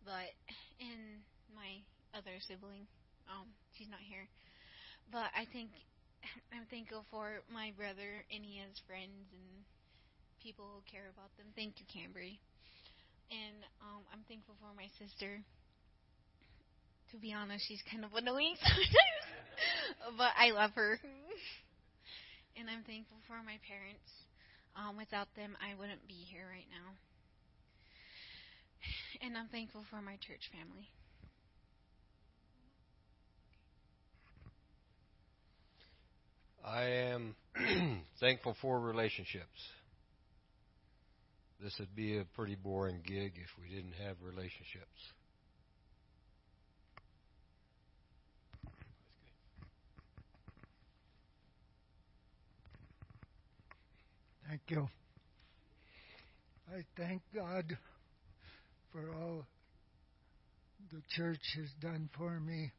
but 0.06 0.30
in 0.78 1.26
my 1.50 1.82
other 2.14 2.38
sibling, 2.46 2.86
um, 3.26 3.50
she's 3.74 3.90
not 3.90 3.98
here. 3.98 4.30
But 5.10 5.34
I 5.34 5.50
think 5.50 5.74
I'm 6.54 6.70
thankful 6.70 7.02
for 7.10 7.42
my 7.50 7.74
brother 7.74 8.22
and 8.30 8.46
his 8.46 8.78
friends 8.86 9.26
and 9.34 9.66
people 10.38 10.70
who 10.70 10.86
care 10.86 11.10
about 11.10 11.34
them. 11.34 11.50
Thank 11.58 11.82
you, 11.82 11.86
Cambry. 11.90 12.38
And 13.34 13.66
um, 13.82 14.06
I'm 14.14 14.22
thankful 14.30 14.54
for 14.62 14.70
my 14.78 14.86
sister 15.02 15.42
to 17.12 17.16
be 17.18 17.32
honest, 17.32 17.64
she's 17.66 17.82
kind 17.90 18.04
of 18.04 18.12
annoying 18.14 18.54
sometimes, 18.62 20.16
but 20.16 20.32
I 20.36 20.50
love 20.50 20.72
her. 20.74 20.98
and 22.58 22.68
I'm 22.70 22.82
thankful 22.84 23.18
for 23.26 23.36
my 23.44 23.58
parents. 23.66 24.10
Um, 24.76 24.96
without 24.96 25.28
them, 25.36 25.56
I 25.60 25.78
wouldn't 25.78 26.06
be 26.06 26.26
here 26.30 26.46
right 26.50 26.68
now. 26.70 26.92
And 29.22 29.36
I'm 29.36 29.48
thankful 29.48 29.82
for 29.88 30.02
my 30.02 30.16
church 30.20 30.50
family. 30.52 30.90
I 36.62 36.82
am 37.14 37.34
thankful 38.20 38.56
for 38.60 38.78
relationships. 38.78 39.46
This 41.62 41.74
would 41.78 41.94
be 41.94 42.18
a 42.18 42.24
pretty 42.34 42.56
boring 42.56 43.00
gig 43.06 43.34
if 43.36 43.48
we 43.58 43.74
didn't 43.74 43.94
have 44.04 44.16
relationships. 44.22 45.12
Thank 54.48 54.60
you. 54.68 54.88
I 56.70 56.82
thank 56.96 57.22
God 57.34 57.64
for 58.92 59.10
all 59.14 59.44
the 60.92 61.00
church 61.16 61.40
has 61.56 61.68
done 61.80 62.08
for 62.16 62.38
me, 62.38 62.70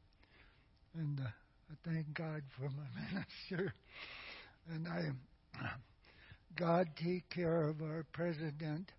and 0.95 1.19
uh, 1.19 1.23
I 1.25 1.89
thank 1.89 2.13
God 2.13 2.41
for 2.58 2.69
my 2.69 2.88
minister. 3.51 3.73
And 4.69 4.88
I, 4.88 5.60
God 6.58 6.88
take 7.03 7.30
care 7.30 7.67
of 7.67 7.82
our 7.82 8.06
president. 8.13 8.89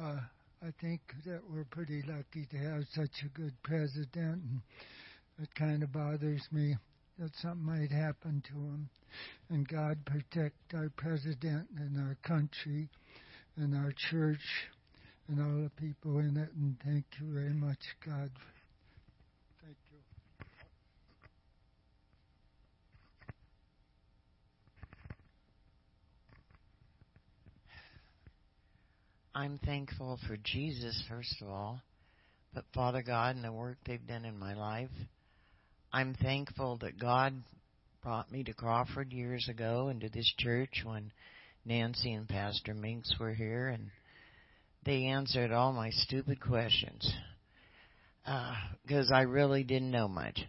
Uh, 0.00 0.16
I 0.62 0.72
think 0.80 1.00
that 1.26 1.42
we're 1.48 1.64
pretty 1.64 2.02
lucky 2.08 2.46
to 2.50 2.56
have 2.56 2.82
such 2.92 3.24
a 3.24 3.38
good 3.38 3.54
president, 3.62 4.42
and 4.42 4.60
it 5.40 5.54
kind 5.54 5.84
of 5.84 5.92
bothers 5.92 6.42
me 6.50 6.76
that 7.18 7.30
something 7.36 7.64
might 7.64 7.90
happen 7.90 8.42
to 8.48 8.54
him. 8.54 8.88
And 9.50 9.68
God 9.68 9.98
protect 10.04 10.74
our 10.74 10.90
president 10.96 11.68
and 11.76 11.98
our 11.98 12.16
country 12.22 12.88
and 13.56 13.74
our 13.74 13.92
church 14.10 14.38
and 15.28 15.40
all 15.40 15.62
the 15.62 15.70
people 15.70 16.18
in 16.18 16.36
it. 16.36 16.50
And 16.56 16.76
thank 16.84 17.04
you 17.20 17.32
very 17.32 17.52
much, 17.52 17.78
God. 18.04 18.30
Thank 19.62 19.76
you. 19.90 19.98
I'm 29.34 29.58
thankful 29.64 30.18
for 30.26 30.36
Jesus, 30.42 31.02
first 31.08 31.40
of 31.42 31.48
all, 31.48 31.80
but 32.54 32.64
Father 32.74 33.02
God 33.02 33.36
and 33.36 33.44
the 33.44 33.52
work 33.52 33.76
they've 33.86 34.06
done 34.06 34.24
in 34.24 34.38
my 34.38 34.54
life. 34.54 34.90
I'm 35.94 36.14
thankful 36.14 36.78
that 36.78 36.98
God 36.98 37.34
brought 38.02 38.32
me 38.32 38.42
to 38.44 38.54
Crawford 38.54 39.12
years 39.12 39.46
ago 39.50 39.88
and 39.88 40.00
to 40.00 40.08
this 40.08 40.32
church 40.38 40.82
when 40.84 41.12
Nancy 41.66 42.14
and 42.14 42.26
Pastor 42.26 42.72
Minks 42.72 43.14
were 43.20 43.34
here, 43.34 43.68
and 43.68 43.90
they 44.86 45.04
answered 45.04 45.52
all 45.52 45.74
my 45.74 45.90
stupid 45.90 46.40
questions 46.40 47.12
because 48.86 49.10
uh, 49.10 49.14
I 49.14 49.22
really 49.22 49.64
didn't 49.64 49.90
know 49.90 50.08
much. 50.08 50.40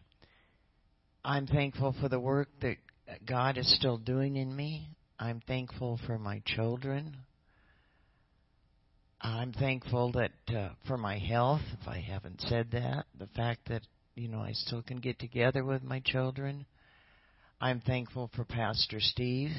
I'm 1.25 1.45
thankful 1.45 1.93
for 1.99 2.08
the 2.08 2.19
work 2.19 2.47
that 2.62 2.77
God 3.25 3.58
is 3.58 3.75
still 3.77 3.97
doing 3.97 4.38
in 4.38 4.56
me. 4.56 4.88
I'm 5.19 5.41
thankful 5.45 5.99
for 6.08 6.17
my 6.17 6.41
children. 6.45 7.17
I'm 9.19 9.51
thankful 9.51 10.13
that 10.13 10.56
uh, 10.56 10.69
for 10.88 10.97
my 10.97 11.17
health, 11.17 11.62
if 11.82 11.88
I 11.88 11.99
haven't 11.99 12.41
said 12.47 12.71
that, 12.71 13.06
the 13.19 13.27
fact 13.27 13.67
that 13.67 13.82
you 14.15 14.28
know 14.28 14.41
I 14.41 14.52
still 14.54 14.82
can 14.82 14.97
get 14.97 15.19
together 15.19 15.63
with 15.63 15.84
my 15.84 15.99
children. 15.99 16.65
I'm 17.60 17.82
thankful 17.82 18.30
for 18.36 18.43
Pastor 18.43 18.99
Steve. 18.99 19.52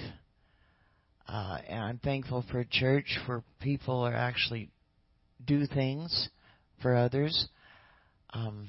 Uh, 1.27 1.59
and 1.69 1.83
I'm 1.83 1.99
thankful 1.99 2.45
for 2.51 2.61
a 2.61 2.67
church 2.67 3.19
where 3.27 3.43
people 3.61 4.01
are 4.01 4.15
actually 4.15 4.69
do 5.45 5.67
things 5.67 6.29
for 6.83 6.95
others. 6.95 7.49
Um, 8.35 8.69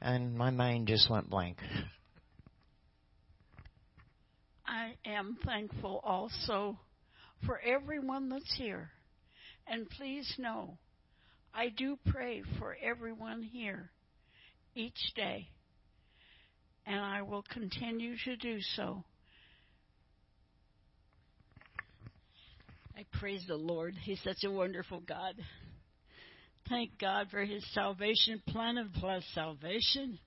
and 0.00 0.36
my 0.36 0.50
mind 0.50 0.88
just 0.88 1.08
went 1.10 1.30
blank. 1.30 1.56
I 4.66 4.94
am 5.06 5.38
thankful 5.44 6.00
also 6.04 6.78
for 7.46 7.60
everyone 7.60 8.28
that's 8.28 8.54
here. 8.56 8.90
And 9.66 9.88
please 9.88 10.34
know, 10.36 10.76
I 11.54 11.70
do 11.70 11.98
pray 12.06 12.42
for 12.58 12.76
everyone 12.82 13.42
here 13.42 13.90
each 14.74 15.12
day. 15.14 15.48
And 16.86 17.00
I 17.00 17.22
will 17.22 17.44
continue 17.50 18.14
to 18.24 18.36
do 18.36 18.58
so. 18.76 19.04
I 22.96 23.04
praise 23.18 23.44
the 23.48 23.56
Lord. 23.56 23.94
He's 24.02 24.20
such 24.22 24.44
a 24.44 24.50
wonderful 24.50 25.00
God. 25.00 25.34
Thank 26.68 26.98
God 26.98 27.28
for 27.30 27.44
His 27.44 27.64
salvation 27.72 28.42
plan 28.46 28.78
of 28.78 28.92
plus 28.94 29.24
salvation 29.34 30.18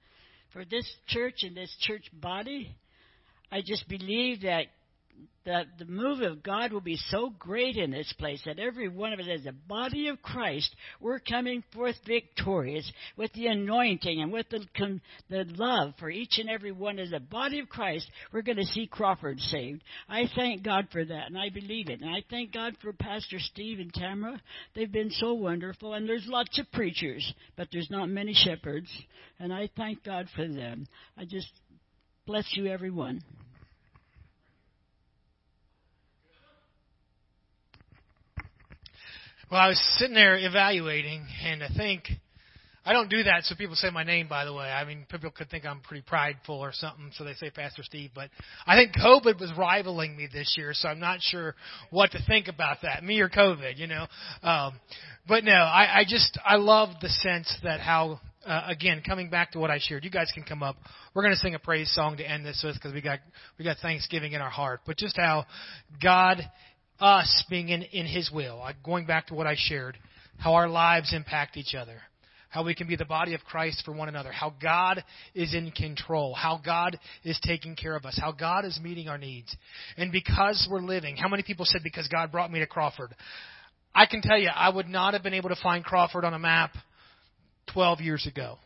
for 0.51 0.65
this 0.65 0.86
church 1.07 1.43
and 1.43 1.55
this 1.55 1.73
church 1.81 2.05
body. 2.13 2.75
I 3.51 3.62
just 3.65 3.88
believe 3.88 4.41
that 4.41 4.65
that 5.47 5.65
the 5.80 5.86
move 5.86 6.19
of 6.19 6.43
God 6.43 6.73
will 6.73 6.82
be 6.82 6.99
so 7.10 7.32
great 7.39 7.77
in 7.77 7.89
this 7.89 8.13
place 8.19 8.41
that 8.45 8.60
every 8.60 8.89
one 8.89 9.13
of 9.13 9.19
us 9.19 9.27
as 9.34 9.45
a 9.45 9.53
body 9.53 10.10
of 10.10 10.21
Christ, 10.21 10.75
we're 10.99 11.19
coming 11.19 11.63
forth 11.73 11.95
victorious 12.06 12.91
with 13.15 13.32
the 13.32 13.47
anointing 13.47 14.21
and 14.21 14.32
with 14.32 14.47
the, 14.49 14.60
the 15.30 15.45
love 15.56 15.93
for 15.99 16.10
each 16.10 16.38
and 16.38 16.49
every 16.49 16.73
one 16.73 16.99
as 16.99 17.13
a 17.13 17.21
body 17.21 17.60
of 17.60 17.69
Christ. 17.69 18.10
We're 18.34 18.41
going 18.41 18.58
to 18.58 18.65
see 18.65 18.88
Crawford 18.88 19.39
saved. 19.39 19.84
I 20.10 20.25
thank 20.36 20.63
God 20.63 20.89
for 20.91 21.03
that 21.03 21.27
and 21.27 21.38
I 21.38 21.49
believe 21.49 21.89
it. 21.89 22.01
And 22.01 22.10
I 22.10 22.23
thank 22.30 22.53
God 22.53 22.73
for 22.82 22.91
Pastor 22.91 23.39
Steve 23.39 23.80
and 23.80 23.93
Tamara. 23.93 24.41
They've 24.75 24.91
been 24.91 25.12
so 25.12 25.34
wonderful 25.34 25.93
and 25.93 26.10
there's 26.10 26.27
lots 26.27 26.60
of 26.60 26.69
preachers, 26.73 27.34
but 27.56 27.69
there's 27.71 27.89
not 27.89 28.10
many 28.10 28.34
shepherds. 28.34 28.89
And 29.39 29.53
I 29.53 29.69
thank 29.77 30.03
God 30.03 30.27
for 30.36 30.45
them. 30.45 30.88
I 31.17 31.23
just 31.23 31.51
bless 32.25 32.45
you 32.53 32.67
everyone. 32.67 33.21
Well, 39.49 39.62
I 39.62 39.69
was 39.69 39.81
sitting 39.97 40.13
there 40.13 40.38
evaluating, 40.38 41.25
and 41.45 41.63
I 41.63 41.69
think 41.69 42.10
I 42.86 42.91
don't 42.91 43.10
do 43.10 43.23
that 43.23 43.45
so 43.45 43.55
people 43.55 43.77
say 43.77 43.89
my 43.89 44.03
name. 44.03 44.27
By 44.27 44.43
the 44.43 44.53
way, 44.53 44.65
I 44.65 44.83
mean 44.83 45.05
people 45.10 45.31
could 45.31 45.49
think 45.49 45.65
I'm 45.65 45.79
pretty 45.79 46.03
prideful 46.05 46.55
or 46.55 46.73
something, 46.73 47.12
so 47.17 47.23
they 47.23 47.33
say 47.36 47.49
Pastor 47.49 47.81
Steve. 47.81 48.10
But 48.13 48.29
I 48.65 48.75
think 48.75 48.91
COVID 48.93 49.39
was 49.39 49.49
rivaling 49.57 50.17
me 50.17 50.27
this 50.29 50.55
year, 50.57 50.73
so 50.73 50.89
I'm 50.89 50.99
not 50.99 51.21
sure 51.21 51.55
what 51.91 52.12
to 52.12 52.19
think 52.27 52.49
about 52.49 52.79
that, 52.81 53.05
me 53.05 53.21
or 53.21 53.29
COVID, 53.29 53.77
you 53.77 53.88
know. 53.88 54.07
Um, 54.43 54.73
but 55.29 55.45
no, 55.45 55.53
I, 55.53 55.99
I 55.99 56.03
just 56.05 56.38
I 56.45 56.57
love 56.57 56.89
the 57.01 57.07
sense 57.07 57.57
that 57.63 57.79
how 57.79 58.19
uh, 58.45 58.63
again 58.67 59.01
coming 59.05 59.29
back 59.29 59.51
to 59.51 59.60
what 59.60 59.71
I 59.71 59.79
shared. 59.81 60.03
You 60.03 60.12
guys 60.12 60.29
can 60.33 60.43
come 60.43 60.62
up. 60.62 60.75
We're 61.13 61.23
going 61.23 61.33
to 61.33 61.39
sing 61.39 61.55
a 61.55 61.60
praise 61.60 61.89
song 61.93 62.17
to 62.17 62.29
end 62.29 62.45
this 62.45 62.62
with 62.65 62.75
because 62.75 62.93
we 62.93 62.99
got 62.99 63.19
we 63.57 63.63
got 63.63 63.77
Thanksgiving 63.77 64.33
in 64.33 64.41
our 64.41 64.49
heart. 64.49 64.81
But 64.86 64.97
just 64.97 65.15
how 65.15 65.45
God 66.03 66.41
us 66.99 67.43
being 67.49 67.69
in, 67.69 67.83
in 67.83 68.05
His 68.05 68.31
will, 68.31 68.63
going 68.83 69.05
back 69.05 69.27
to 69.27 69.33
what 69.33 69.47
I 69.47 69.55
shared, 69.57 69.97
how 70.38 70.53
our 70.53 70.69
lives 70.69 71.13
impact 71.13 71.57
each 71.57 71.75
other, 71.75 72.01
how 72.49 72.63
we 72.63 72.75
can 72.75 72.88
be 72.88 72.95
the 72.95 73.05
body 73.05 73.33
of 73.33 73.41
Christ 73.43 73.83
for 73.86 73.91
one 73.91 74.10
another, 74.10 74.31
how 74.31 74.53
God 74.62 75.03
is 75.36 75.53
in 75.53 75.71
control, 75.71 76.33
how 76.33 76.62
God 76.63 76.97
is 77.23 77.39
taking 77.43 77.75
care 77.75 77.95
of 77.95 78.05
us, 78.05 78.17
how 78.21 78.31
God 78.31 78.65
is 78.65 78.79
meeting 78.81 79.10
our 79.10 79.17
needs. 79.17 79.55
And 79.97 80.12
because 80.12 80.67
we're 80.69 80.81
living, 80.81 81.17
how 81.17 81.27
many 81.27 81.43
people 81.43 81.65
said, 81.65 81.81
because 81.83 82.07
God 82.07 82.31
brought 82.31 82.51
me 82.51 82.60
to 82.60 82.67
Crawford? 82.67 83.13
I 83.93 84.05
can 84.05 84.21
tell 84.21 84.38
you, 84.38 84.49
I 84.53 84.69
would 84.69 84.88
not 84.88 85.13
have 85.13 85.23
been 85.23 85.33
able 85.33 85.49
to 85.49 85.55
find 85.62 85.83
Crawford 85.83 86.23
on 86.23 86.33
a 86.33 86.39
map 86.39 86.71
12 87.73 88.01
years 88.01 88.27
ago. 88.27 88.57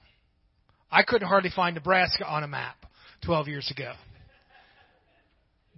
I 0.91 1.03
couldn't 1.03 1.27
hardly 1.27 1.51
find 1.55 1.73
Nebraska 1.73 2.25
on 2.25 2.43
a 2.43 2.47
map 2.47 2.75
12 3.25 3.47
years 3.47 3.71
ago. 3.71 3.93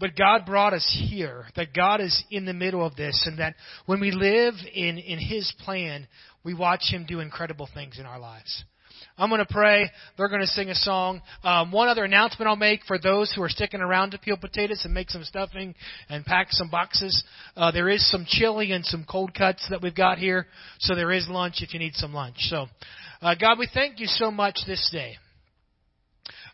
But 0.04 0.18
God 0.18 0.46
brought 0.46 0.74
us 0.74 0.86
here, 1.10 1.46
that 1.56 1.74
God 1.74 2.02
is 2.02 2.26
in 2.30 2.44
the 2.44 2.52
middle 2.52 2.86
of 2.86 2.94
this, 2.98 3.24
and 3.26 3.40
that 3.40 3.56
when 3.86 4.02
we 4.02 4.12
live 4.12 4.54
in, 4.74 4.98
in 4.98 5.18
His 5.18 5.50
plan, 5.64 6.10
we 6.44 6.54
watch 6.54 6.92
Him 6.92 7.06
do 7.08 7.22
incredible 7.22 7.70
things 7.74 7.98
in 7.98 8.06
our 8.06 8.20
lives. 8.20 8.66
I'm 9.18 9.30
going 9.30 9.40
to 9.40 9.46
pray. 9.50 9.90
They're 10.18 10.28
going 10.28 10.42
to 10.42 10.48
sing 10.48 10.68
a 10.68 10.76
song. 10.76 11.22
Um, 11.42 11.72
one 11.72 11.88
other 11.88 12.04
announcement 12.04 12.50
I'll 12.50 12.58
make 12.58 12.84
for 12.86 13.00
those 13.00 13.32
who 13.32 13.42
are 13.44 13.50
sticking 13.50 13.80
around 13.80 14.12
to 14.12 14.18
peel 14.18 14.36
potatoes 14.36 14.82
and 14.84 14.94
make 14.94 15.10
some 15.10 15.24
stuffing 15.24 15.74
and 16.10 16.26
pack 16.26 16.48
some 16.50 16.70
boxes. 16.70 17.24
Uh, 17.56 17.72
there 17.72 17.88
is 17.88 18.06
some 18.12 18.26
chili 18.28 18.74
and 18.74 18.84
some 18.84 19.06
cold 19.10 19.34
cuts 19.34 19.66
that 19.70 19.82
we've 19.82 19.96
got 19.96 20.18
here, 20.18 20.48
so 20.80 20.96
there 20.96 21.14
is 21.14 21.30
lunch 21.30 21.62
if 21.62 21.74
you 21.74 21.80
need 21.80 21.96
some 21.96 22.14
lunch. 22.14 22.36
So, 22.40 22.66
uh, 23.22 23.36
God, 23.40 23.58
we 23.58 23.70
thank 23.74 24.02
you 24.02 24.08
so 24.08 24.32
much 24.32 24.60
this 24.68 24.90
day. 24.92 25.16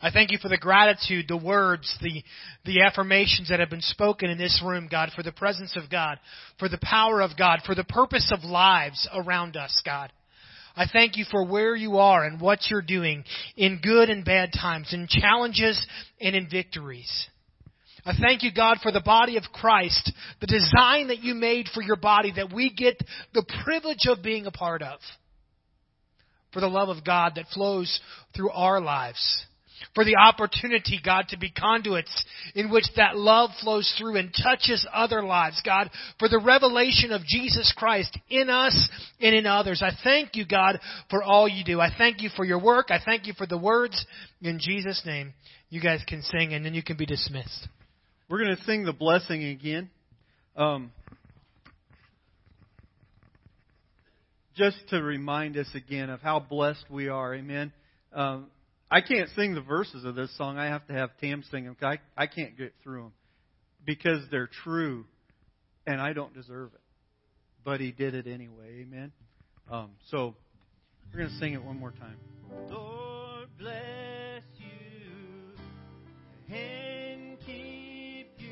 I 0.02 0.12
thank 0.12 0.32
you 0.32 0.38
for 0.38 0.48
the 0.48 0.58
gratitude, 0.58 1.26
the 1.28 1.36
words, 1.36 1.98
the, 2.02 2.24
the 2.64 2.82
affirmations 2.82 3.50
that 3.50 3.60
have 3.60 3.70
been 3.70 3.82
spoken 3.82 4.30
in 4.30 4.38
this 4.38 4.62
room, 4.66 4.88
God, 4.90 5.10
for 5.14 5.24
the 5.24 5.34
presence 5.34 5.76
of 5.76 5.90
God, 5.90 6.20
for 6.58 6.70
the 6.70 6.80
power 6.82 7.22
of 7.22 7.32
God, 7.38 7.60
for 7.66 7.76
the 7.76 7.84
purpose 7.84 8.32
of 8.32 8.46
lives 8.46 9.10
around 9.14 9.58
us, 9.58 9.82
God. 9.86 10.14
I 10.74 10.86
thank 10.92 11.18
you 11.18 11.26
for 11.30 11.46
where 11.46 11.76
you 11.76 11.98
are 11.98 12.24
and 12.24 12.40
what 12.40 12.70
you're 12.70 12.82
doing 12.82 13.26
in 13.58 13.82
good 13.84 14.10
and 14.10 14.24
bad 14.24 14.52
times, 14.54 14.94
in 14.94 15.08
challenges 15.10 15.86
and 16.22 16.34
in 16.34 16.48
victories. 16.50 17.28
I 18.06 18.14
thank 18.18 18.44
you, 18.44 18.52
God, 18.56 18.78
for 18.82 18.94
the 18.94 19.02
body 19.02 19.36
of 19.36 19.44
Christ, 19.52 20.14
the 20.40 20.48
design 20.48 21.10
that 21.10 21.20
you 21.20 21.34
made 21.36 21.68
for 21.74 21.84
your 21.84 21.98
body 21.98 22.32
that 22.38 22.54
we 22.54 22.74
get 22.74 23.04
the 23.34 23.46
privilege 23.66 24.08
of 24.08 24.24
being 24.24 24.46
a 24.46 24.52
part 24.52 24.82
of. 24.82 25.00
For 26.54 26.62
the 26.62 26.68
love 26.68 26.88
of 26.88 27.04
God 27.04 27.34
that 27.36 27.48
flows 27.54 28.00
through 28.34 28.52
our 28.52 28.80
lives 28.80 29.46
for 29.94 30.04
the 30.04 30.16
opportunity, 30.16 31.00
God, 31.04 31.28
to 31.30 31.38
be 31.38 31.50
conduits 31.50 32.26
in 32.56 32.70
which 32.70 32.86
that 32.96 33.18
love 33.18 33.52
flows 33.62 33.94
through 33.98 34.18
and 34.18 34.34
touches 34.44 34.88
other 34.94 35.24
lives, 35.24 35.62
God, 35.66 35.90
for 36.18 36.30
the 36.30 36.42
revelation 36.44 37.12
of 37.12 37.26
Jesus 37.26 37.74
Christ 37.76 38.18
in 38.30 38.50
us 38.50 38.90
and 39.20 39.36
in 39.36 39.46
others. 39.46 39.82
I 39.84 39.92
thank 40.04 40.36
you, 40.36 40.46
God, 40.46 40.80
for 41.10 41.24
all 41.24 41.48
you 41.48 41.64
do. 41.64 41.80
I 41.80 41.90
thank 41.96 42.22
you 42.22 42.30
for 42.36 42.46
your 42.46 42.62
work. 42.62 42.88
I 42.90 43.00
thank 43.04 43.28
you 43.28 43.34
for 43.34 43.46
the 43.46 43.58
words. 43.58 44.06
In 44.42 44.60
Jesus' 44.60 45.02
name, 45.06 45.34
you 45.70 45.82
guys 45.82 46.04
can 46.08 46.22
sing 46.22 46.54
and 46.54 46.66
then 46.66 46.74
you 46.74 46.84
can 46.84 46.98
be 46.98 47.06
dismissed. 47.06 47.68
We're 48.30 48.44
going 48.44 48.56
to 48.56 48.64
sing 48.64 48.86
the 48.86 48.94
blessing 48.94 49.44
again. 49.44 49.90
Um, 50.56 50.92
just 54.56 54.78
to 54.90 55.02
remind 55.02 55.56
us 55.58 55.70
again 55.74 56.10
of 56.10 56.22
how 56.22 56.40
blessed 56.40 56.84
we 56.90 57.08
are. 57.08 57.34
Amen. 57.34 57.72
Um, 58.12 58.48
I 58.92 59.02
can't 59.02 59.30
sing 59.36 59.54
the 59.54 59.62
verses 59.62 60.04
of 60.04 60.16
this 60.16 60.36
song. 60.36 60.58
I 60.58 60.66
have 60.66 60.86
to 60.88 60.94
have 60.94 61.12
Tam 61.22 61.44
sing 61.52 61.66
them. 61.66 61.78
I, 61.82 62.00
I 62.18 62.26
can't 62.26 62.58
get 62.58 62.74
through 62.84 63.04
them 63.04 63.12
because 63.86 64.24
they're 64.32 64.50
true, 64.64 65.06
and 65.86 66.02
I 66.02 66.14
don't 66.14 66.34
deserve 66.34 66.74
it. 66.74 66.82
But 67.64 67.82
He 67.82 67.92
did 67.92 68.16
it 68.16 68.26
anyway. 68.26 68.82
Amen. 68.82 69.12
Um, 69.70 69.92
so 70.10 70.34
we're 71.12 71.20
going 71.20 71.30
to 71.30 71.38
sing 71.38 71.54
it 71.54 71.64
one 71.64 71.80
more 71.80 71.92
time. 71.92 72.18
Lord 72.70 73.48
bless 73.60 74.42
you 74.58 76.56
and 76.56 77.38
keep 77.42 78.32
you. 78.40 78.50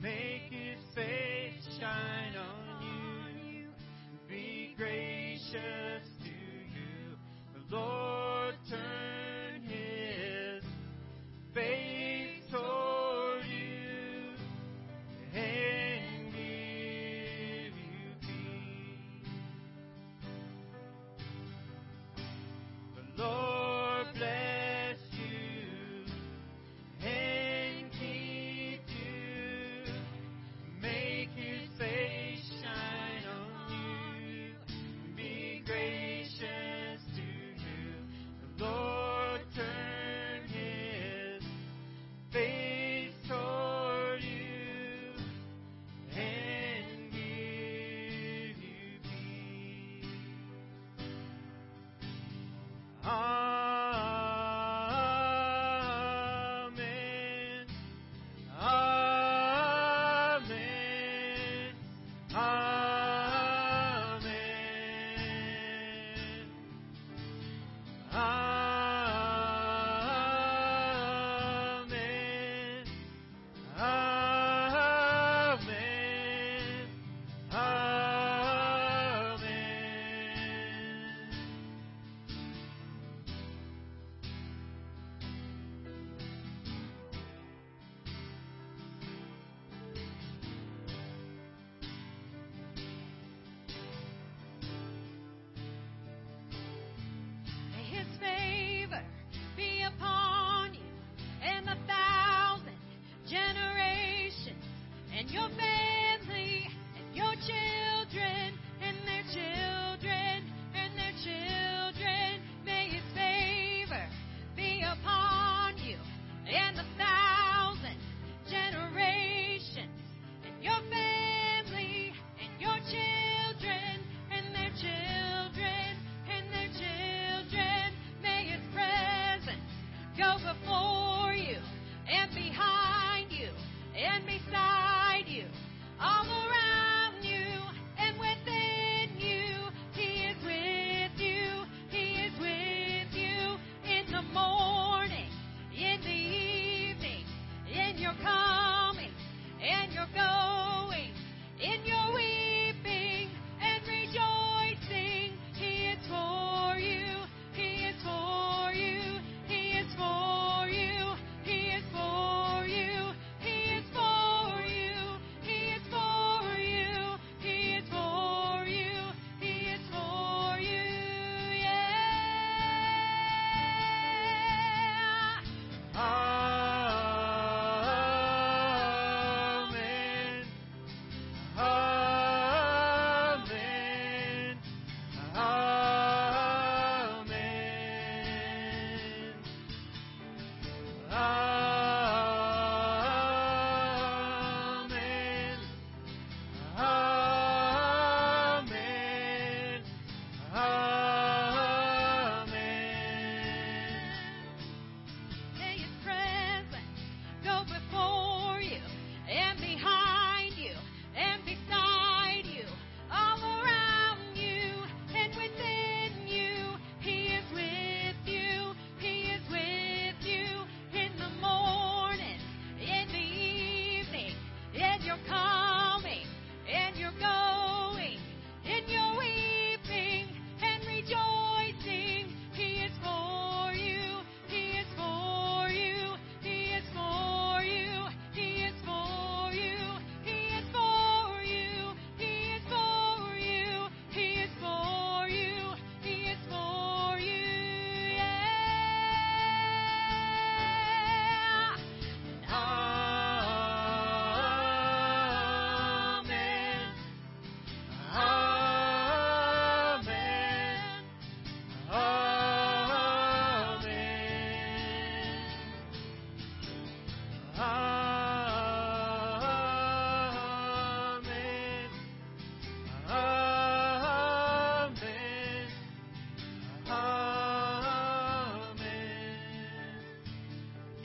Make 0.00 0.52
His 0.52 0.78
face 0.94 1.78
shine 1.80 2.36
on 2.36 3.40
you. 3.44 3.70
Be 4.28 4.74
gracious 4.76 6.06
to 6.20 6.28
you. 6.28 7.16
Lord 7.68 7.88
Lord. 7.88 8.01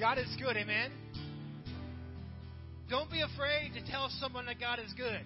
God 0.07 0.19
is 0.19 0.37
good, 0.39 0.55
amen? 0.55 0.89
Don't 2.89 3.11
be 3.11 3.19
afraid 3.19 3.73
to 3.75 3.91
tell 3.91 4.07
someone 4.21 4.45
that 4.45 4.57
God 4.57 4.79
is 4.79 4.93
good. 4.95 5.19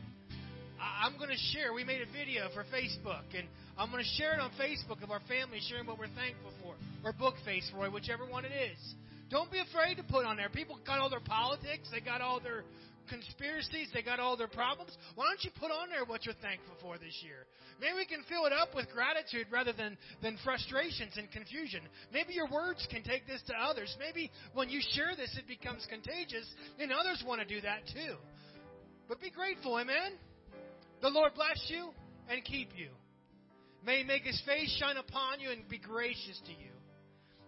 I'm 0.82 1.18
going 1.18 1.30
to 1.30 1.38
share. 1.54 1.72
We 1.72 1.84
made 1.84 2.02
a 2.02 2.12
video 2.12 2.50
for 2.52 2.66
Facebook, 2.74 3.30
and 3.38 3.46
I'm 3.78 3.92
going 3.92 4.02
to 4.02 4.10
share 4.18 4.34
it 4.34 4.40
on 4.40 4.50
Facebook 4.58 5.04
of 5.04 5.12
our 5.12 5.20
family 5.30 5.60
sharing 5.70 5.86
what 5.86 6.00
we're 6.00 6.10
thankful 6.18 6.50
for, 6.64 6.74
or 7.06 7.14
book 7.14 7.36
face, 7.46 7.70
Roy, 7.78 7.92
whichever 7.92 8.26
one 8.26 8.44
it 8.44 8.54
is. 8.74 8.96
Don't 9.30 9.52
be 9.52 9.60
afraid 9.60 9.98
to 9.98 10.04
put 10.04 10.26
on 10.26 10.36
there. 10.36 10.50
People 10.50 10.80
got 10.84 10.98
all 10.98 11.12
their 11.12 11.20
politics, 11.20 11.88
they 11.94 12.02
got 12.02 12.22
all 12.22 12.40
their 12.40 12.64
conspiracies, 13.12 13.92
they 13.94 14.02
got 14.02 14.20
all 14.24 14.38
their 14.40 14.48
problems. 14.48 14.96
Why 15.16 15.28
don't 15.28 15.44
you 15.44 15.52
put 15.60 15.70
on 15.70 15.92
there 15.92 16.08
what 16.08 16.26
you're 16.26 16.40
thankful 16.40 16.80
for 16.80 16.98
this 16.98 17.20
year? 17.20 17.44
Maybe 17.84 18.00
we 18.00 18.06
can 18.08 18.24
fill 18.32 18.46
it 18.48 18.54
up 18.54 18.74
with 18.74 18.88
gratitude 18.90 19.52
rather 19.52 19.74
than, 19.74 19.98
than 20.24 20.40
frustrations 20.44 21.20
and 21.20 21.30
confusion. 21.32 21.82
Maybe 22.14 22.34
your 22.34 22.48
words 22.48 22.88
can 22.90 23.04
take 23.04 23.28
this 23.28 23.42
to 23.48 23.54
others. 23.54 23.92
Maybe 24.00 24.32
when 24.54 24.70
you 24.70 24.80
share 24.96 25.12
this, 25.18 25.36
it 25.38 25.48
becomes 25.48 25.86
contagious, 25.90 26.48
and 26.80 26.92
others 26.92 27.22
want 27.28 27.42
to 27.42 27.48
do 27.48 27.60
that 27.62 27.84
too. 27.92 28.16
But 29.10 29.20
be 29.20 29.30
grateful, 29.30 29.78
amen? 29.78 30.16
The 31.02 31.10
Lord 31.10 31.34
bless 31.36 31.60
you 31.68 31.90
and 32.30 32.44
keep 32.46 32.70
you. 32.78 32.90
May 33.86 34.00
He 34.00 34.04
make 34.04 34.24
His 34.24 34.42
face 34.46 34.72
shine 34.80 34.98
upon 34.98 35.40
you 35.40 35.52
and 35.52 35.68
be 35.68 35.80
gracious 35.80 36.40
to 36.46 36.52
you. 36.52 36.72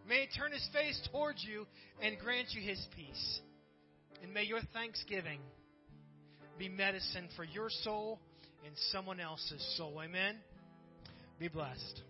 May 0.08 0.26
He 0.26 0.40
turn 0.40 0.52
His 0.52 0.68
face 0.74 1.00
towards 1.12 1.44
you 1.44 1.66
and 2.02 2.18
grant 2.20 2.48
you 2.52 2.62
His 2.62 2.86
peace. 2.96 3.40
And 4.24 4.34
may 4.34 4.44
your 4.44 4.62
thanksgiving 4.74 5.40
be 6.58 6.70
medicine 6.70 7.28
for 7.36 7.44
your 7.44 7.68
soul 7.70 8.20
and 8.66 8.74
someone 8.92 9.20
else's 9.20 9.76
soul. 9.78 10.02
Amen. 10.02 10.38
Be 11.40 11.50
blessed. 11.50 12.02